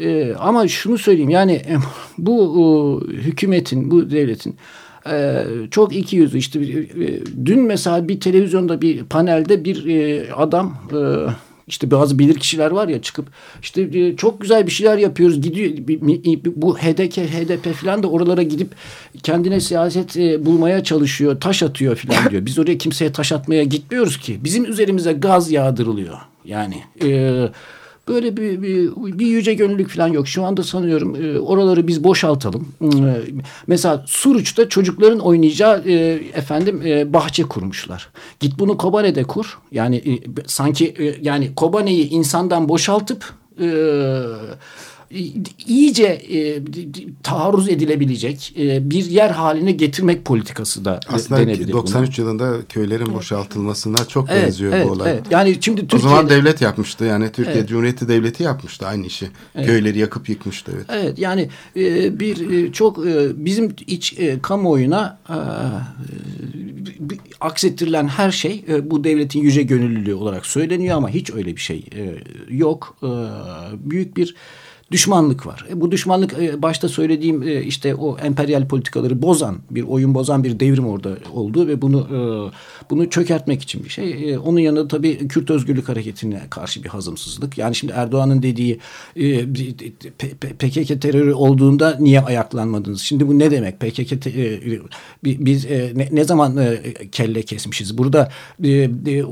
[0.00, 1.76] E, ama şunu söyleyeyim yani e,
[2.18, 4.56] bu e, hükümetin, bu devletin
[5.10, 10.32] e, çok iki yüzlü işte e, e, dün mesela bir televizyonda bir panelde bir e,
[10.32, 10.76] adam
[11.66, 13.26] işte bazı bilir kişiler var ya çıkıp
[13.62, 15.70] işte çok güzel bir şeyler yapıyoruz gidiyor
[16.56, 18.68] bu HDK HDP falan da oralara gidip
[19.22, 22.46] kendine siyaset bulmaya çalışıyor taş atıyor falan diyor.
[22.46, 24.38] Biz oraya kimseye taş atmaya gitmiyoruz ki.
[24.44, 26.18] Bizim üzerimize gaz yağdırılıyor.
[26.44, 27.48] Yani e,
[28.08, 30.28] böyle bir, bir, bir yüce gönüllülük falan yok.
[30.28, 32.68] Şu anda sanıyorum e, oraları biz boşaltalım.
[32.82, 32.86] E,
[33.66, 35.94] mesela Suruç'ta çocukların oynayacağı e,
[36.34, 38.08] efendim e, bahçe kurmuşlar.
[38.40, 39.58] Git bunu Kobane'de kur.
[39.72, 40.12] Yani e,
[40.46, 43.68] sanki e, yani Kobane'yi insandan boşaltıp e,
[45.66, 46.62] iyice e,
[47.22, 51.72] taarruz edilebilecek e, bir yer haline getirmek politikası da Aslında denebilir.
[51.72, 52.26] 93 buna.
[52.26, 55.10] yılında köylerin boşaltılmasına çok evet, benziyor evet, bu olay.
[55.12, 55.22] Evet.
[55.30, 57.68] Yani şimdi Türkiye o zaman devlet yapmıştı yani Türkiye evet.
[57.68, 59.28] Cumhuriyeti devleti yapmıştı aynı işi.
[59.54, 59.66] Evet.
[59.66, 60.86] Köyleri yakıp yıkmıştı evet.
[60.88, 65.36] Evet yani e, bir e, çok e, bizim iç e, kamuoyuna e,
[67.40, 71.84] aksettirilen her şey e, bu devletin yüce gönüllülüğü olarak söyleniyor ama hiç öyle bir şey
[71.96, 72.14] e,
[72.50, 72.96] yok.
[73.02, 73.10] E,
[73.90, 74.34] büyük bir
[74.90, 75.66] düşmanlık var.
[75.70, 80.44] E, bu düşmanlık e, başta söylediğim e, işte o emperyal politikaları bozan bir oyun bozan
[80.44, 82.18] bir devrim orada oldu ve bunu e,
[82.90, 84.32] bunu çökertmek için bir şey.
[84.32, 87.58] E, onun yanında tabii Kürt Özgürlük Hareketi'ne karşı bir hazımsızlık.
[87.58, 88.78] Yani şimdi Erdoğan'ın dediği
[89.16, 89.46] e,
[90.58, 93.00] PKK terörü olduğunda niye ayaklanmadınız?
[93.00, 93.80] Şimdi bu ne demek?
[93.80, 94.60] PKK e,
[95.24, 96.80] biz e, ne, ne zaman e,
[97.12, 97.98] kelle kesmişiz?
[97.98, 98.32] Burada
[98.64, 99.24] e, e,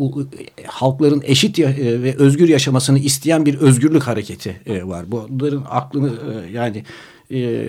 [0.66, 5.12] halkların eşit e, ve özgür yaşamasını isteyen bir özgürlük hareketi e, var.
[5.12, 6.84] Bu bunların aklını e, yani
[7.30, 7.68] e,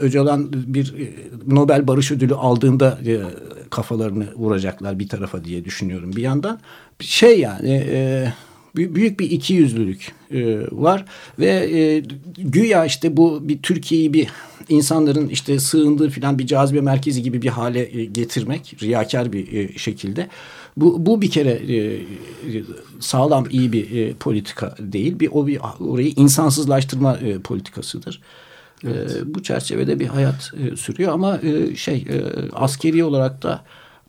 [0.00, 1.12] Öcalan bir e,
[1.46, 2.98] Nobel Barış Ödülü aldığında
[3.70, 6.60] kafalarını vuracaklar bir tarafa diye düşünüyorum bir yandan.
[7.00, 7.84] Şey yani
[8.76, 11.04] büyük bir ikiyüzlülük e, var
[11.38, 12.02] ve
[12.38, 14.28] güya işte bu bir Türkiye'yi bir
[14.68, 20.28] insanların işte sığındığı filan bir cazibe merkezi gibi bir hale getirmek riyakar bir şekilde
[20.76, 22.02] bu, bu bir kere e,
[23.00, 25.20] sağlam iyi bir e, politika değil.
[25.20, 28.22] Bir o bir orayı insansızlaştırma e, politikasıdır.
[28.84, 29.16] E, evet.
[29.16, 32.22] E, bu çerçevede bir hayat e, sürüyor ama e, şey e,
[32.52, 33.64] askeri olarak da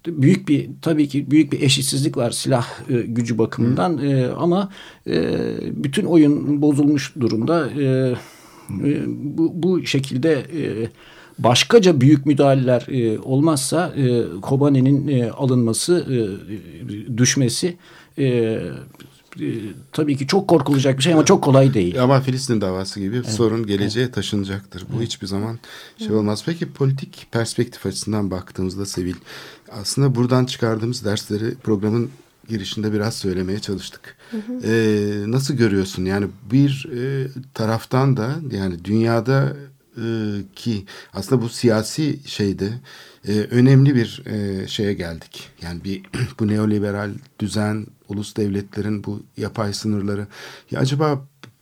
[0.07, 4.69] büyük bir tabii ki büyük bir eşitsizlik var silah e, gücü bakımından e, ama
[5.07, 5.35] e,
[5.83, 7.69] bütün oyun bozulmuş durumda.
[7.69, 10.89] E, e, bu, bu şekilde e,
[11.39, 17.77] başkaca büyük müdahaleler e, olmazsa e, Kobane'nin e, alınması, e, düşmesi
[18.17, 18.25] e,
[19.41, 19.47] e,
[19.91, 22.03] tabii ki çok korkulacak bir şey ama çok kolay değil.
[22.03, 23.29] Ama Filistin davası gibi evet.
[23.29, 24.13] sorun geleceğe evet.
[24.13, 24.85] taşınacaktır.
[24.93, 25.05] Bu evet.
[25.05, 25.59] hiçbir zaman
[25.97, 26.43] şey olmaz.
[26.45, 29.15] Peki politik perspektif açısından baktığımızda Sevil,
[29.71, 32.09] aslında buradan çıkardığımız dersleri programın
[32.49, 34.15] girişinde biraz söylemeye çalıştık.
[34.31, 34.67] Hı hı.
[34.67, 36.05] Ee, nasıl görüyorsun?
[36.05, 39.53] Yani bir e, taraftan da yani dünyada
[39.97, 40.07] e,
[40.55, 42.69] ki aslında bu siyasi şeyde
[43.27, 45.49] e, önemli bir e, şeye geldik.
[45.61, 46.03] Yani bir
[46.39, 50.27] bu neoliberal düzen, ulus devletlerin bu yapay sınırları.
[50.71, 51.21] Ya acaba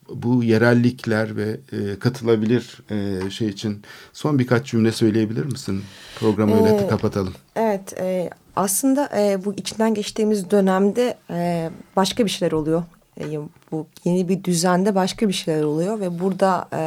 [0.10, 3.82] bu yerellikler ve e, katılabilir e, şey için
[4.14, 5.84] son birkaç cümle söyleyebilir misin?
[6.20, 7.34] Programı öyle ee, kapatalım.
[7.56, 12.84] Evet, e, aslında e, bu içinden geçtiğimiz dönemde e, başka bir şeyler oluyor.
[13.20, 13.24] E,
[13.72, 16.82] bu yeni bir düzende başka bir şeyler oluyor ve burada e,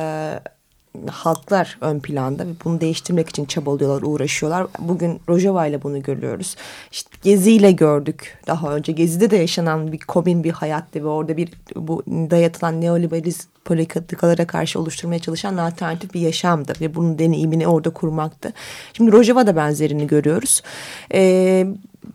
[1.11, 4.67] halklar ön planda ve bunu değiştirmek için çabalıyorlar, uğraşıyorlar.
[4.79, 6.57] Bugün Rojava ile bunu görüyoruz.
[6.93, 8.39] İşte Gezi ile gördük.
[8.47, 13.49] Daha önce Gezi'de de yaşanan bir komün bir hayattı ve orada bir bu dayatılan neoliberalizm
[13.65, 18.53] politikalara karşı oluşturmaya çalışan alternatif bir yaşamdı ve bunun deneyimini orada kurmaktı.
[18.93, 20.63] Şimdi Rojava'da benzerini görüyoruz.
[21.15, 21.67] Ee,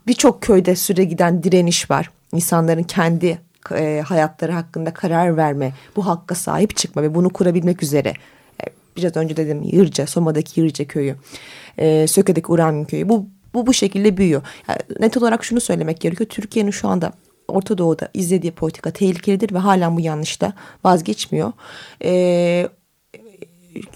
[0.06, 2.10] Birçok köyde süre giden direniş var.
[2.32, 3.38] İnsanların kendi
[3.72, 8.14] e, hayatları hakkında karar verme, bu hakka sahip çıkma ve bunu kurabilmek üzere
[8.96, 11.16] biraz önce dedim Yırca, Soma'daki Yırca köyü,
[11.78, 13.08] e, Söke'deki Uranyum köyü.
[13.08, 14.42] Bu, bu bu şekilde büyüyor.
[14.68, 16.30] Yani net olarak şunu söylemek gerekiyor.
[16.30, 17.12] Türkiye'nin şu anda
[17.48, 20.52] Orta Doğu'da izlediği politika tehlikelidir ve halen bu yanlışta
[20.84, 21.52] vazgeçmiyor.
[22.04, 22.68] Ee,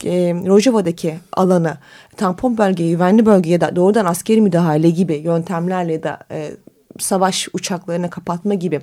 [0.05, 1.79] e, Rojava'daki alanı
[2.17, 6.51] tampon bölgeye, güvenli bölgeye da doğrudan askeri müdahale gibi yöntemlerle da e,
[6.99, 8.81] savaş uçaklarını kapatma gibi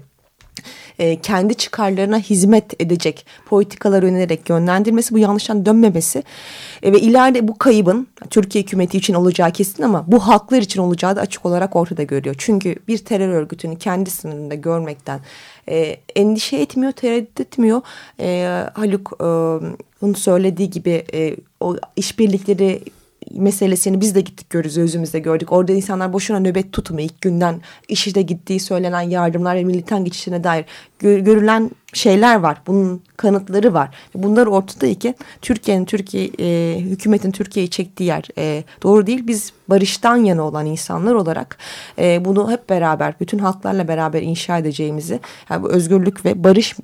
[0.99, 6.23] e, kendi çıkarlarına hizmet edecek politikalar önererek yönlendirmesi bu yanlıştan dönmemesi
[6.83, 11.15] e, ve ileride bu kaybın Türkiye hükümeti için olacağı kesin ama bu halklar için olacağı
[11.15, 12.35] da açık olarak ortada görüyor.
[12.37, 15.19] Çünkü bir terör örgütünü kendi sınırında görmekten
[15.69, 17.81] e, endişe etmiyor, tereddüt etmiyor.
[18.19, 22.81] E, Haluk'un e, söylediği gibi e, o işbirlikleri
[23.31, 25.51] meselesini biz de gittik görürüz özümüzde gördük.
[25.51, 27.09] Orada insanlar boşuna nöbet tutmuyor.
[27.09, 30.65] İlk günden IŞİD'e gittiği söylenen yardımlar ve militan geçişine dair
[30.99, 32.61] gör, görülen şeyler var.
[32.67, 33.95] Bunun kanıtları var.
[34.15, 39.27] Bunlar ortadayken Türkiye'nin Türkiye e, hükümetin Türkiye'yi çektiği yer e, doğru değil.
[39.27, 41.57] Biz barıştan yana olan insanlar olarak
[41.99, 45.19] e, bunu hep beraber bütün halklarla beraber inşa edeceğimizi
[45.49, 46.75] yani özgürlük ve barış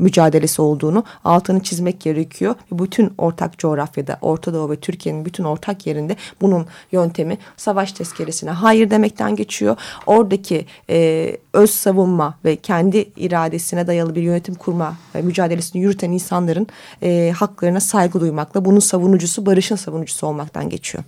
[0.00, 2.54] mücadelesi olduğunu altını çizmek gerekiyor.
[2.72, 8.90] Bütün ortak coğrafyada Orta Doğu ve Türkiye'nin bütün ortak yerinde bunun yöntemi savaş tezkeresine hayır
[8.90, 9.76] demekten geçiyor.
[10.06, 16.66] Oradaki e, öz savunma ve kendi iradesine dayalı bir yönetim kurma e, mücadelesini yürüten insanların
[17.02, 21.04] e, haklarına saygı duymakla bunun savunucusu barışın savunucusu olmaktan geçiyor.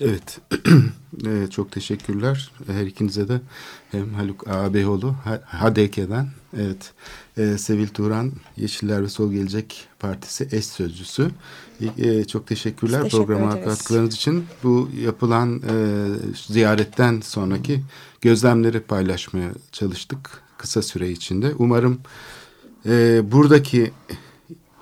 [0.00, 0.38] Evet,
[1.26, 3.40] e, çok teşekkürler her ikinize de
[3.90, 5.14] hem Haluk Ağabeyoğlu
[5.46, 6.92] HDK'den, evet
[7.36, 11.30] e, Sevil Turan Yeşiller ve Sol Gelecek Partisi eş sözcüsü.
[11.98, 13.64] E, çok teşekkürler teşekkür programa ederiz.
[13.64, 14.44] katkılarınız için.
[14.62, 15.74] Bu yapılan e,
[16.34, 17.82] ziyaretten sonraki
[18.20, 21.54] gözlemleri paylaşmaya çalıştık kısa süre içinde.
[21.58, 22.00] Umarım
[22.86, 23.92] e, buradaki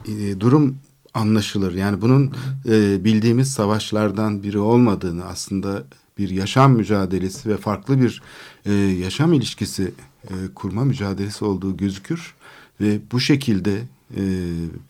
[0.08, 0.76] e, durum
[1.14, 1.74] anlaşılır.
[1.74, 2.32] Yani bunun
[2.68, 5.84] e, bildiğimiz savaşlardan biri olmadığını aslında
[6.18, 8.22] bir yaşam mücadelesi ve farklı bir
[8.66, 9.92] e, yaşam ilişkisi
[10.24, 12.34] e, kurma mücadelesi olduğu gözükür.
[12.80, 13.82] Ve bu şekilde
[14.16, 14.22] e,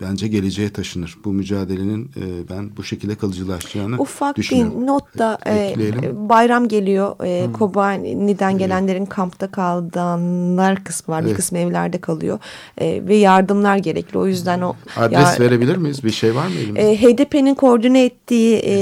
[0.03, 1.17] bence geleceğe taşınır.
[1.25, 4.83] Bu mücadelenin e, ben bu şekilde kalıcılaşacağını Ufak düşünüyorum.
[4.83, 6.29] bir not da e, Ekleyelim.
[6.29, 7.17] bayram geliyor.
[7.25, 11.23] E, Kobani'den gelenlerin kampta kaldılar kısmı var.
[11.23, 11.37] Bir Evet.
[11.37, 12.39] kısmı evlerde kalıyor.
[12.79, 14.19] E, ve yardımlar gerekli.
[14.19, 16.05] O yüzden o Adres ya- verebilir miyiz?
[16.05, 16.91] Bir şey var mı elimizde?
[16.93, 18.73] E, HDP'nin koordine ettiği e,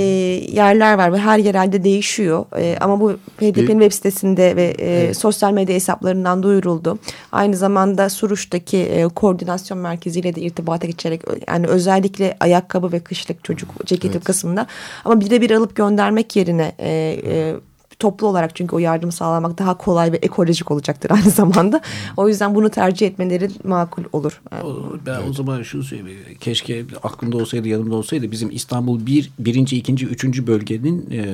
[0.52, 2.44] yerler var ve her yerelde değişiyor.
[2.58, 6.98] E, ama bu HDP'nin web sitesinde ve e, sosyal medya hesaplarından duyuruldu.
[7.32, 13.86] Aynı zamanda Suruç'taki e, koordinasyon merkeziyle de irtibata geçerek yani özellikle ayakkabı ve kışlık çocuk
[13.86, 14.24] ceketi Evet.
[14.24, 14.66] kısmında
[15.04, 17.54] ama birebir alıp göndermek yerine e, e,
[18.02, 21.80] toplu olarak çünkü o yardımı sağlamak daha kolay ve ekolojik olacaktır aynı zamanda.
[22.16, 24.40] O yüzden bunu tercih etmeleri makul olur.
[24.52, 26.18] Yani O- Ben o zaman şunu söyleyeyim.
[26.40, 31.24] Keşke aklımda olsaydı, yanımda olsaydı bizim İstanbul bir, birinci, ikinci, üçüncü bölgenin e,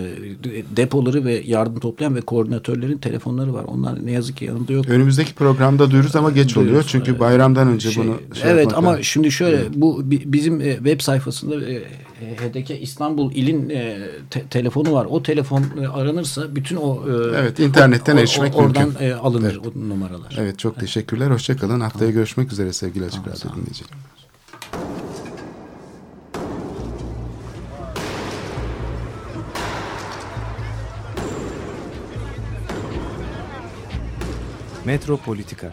[0.77, 3.65] depoları ve yardım toplayan ve koordinatörlerin telefonları var.
[3.65, 4.89] Onlar ne yazık ki yanımda yok.
[4.89, 6.71] Önümüzdeki programda duyururuz ama geç oluyor.
[6.71, 6.91] Duyururuz.
[6.91, 7.21] Çünkü Evet.
[7.21, 9.05] bayramdan önce Şey, bunu şey evet ama lazım.
[9.05, 11.83] şimdi şöyle bu bi- bizim e, web sayfasında e,
[12.19, 13.99] HDK İstanbul ilin e,
[14.31, 15.07] te- telefonu var.
[15.11, 19.05] O telefon e, aranırsa bütün o e, Evet, internetten o- o- erişmek oradan mümkün.
[19.05, 19.77] e, alınır Evet.
[19.77, 20.37] o numaralar.
[20.39, 21.31] Evet çok teşekkürler.
[21.31, 21.81] Hoşçakalın.
[21.81, 23.91] Haftaya görüşmek üzere sevgili Açık Radyo dinleyiciler.
[34.85, 35.73] Metropolitika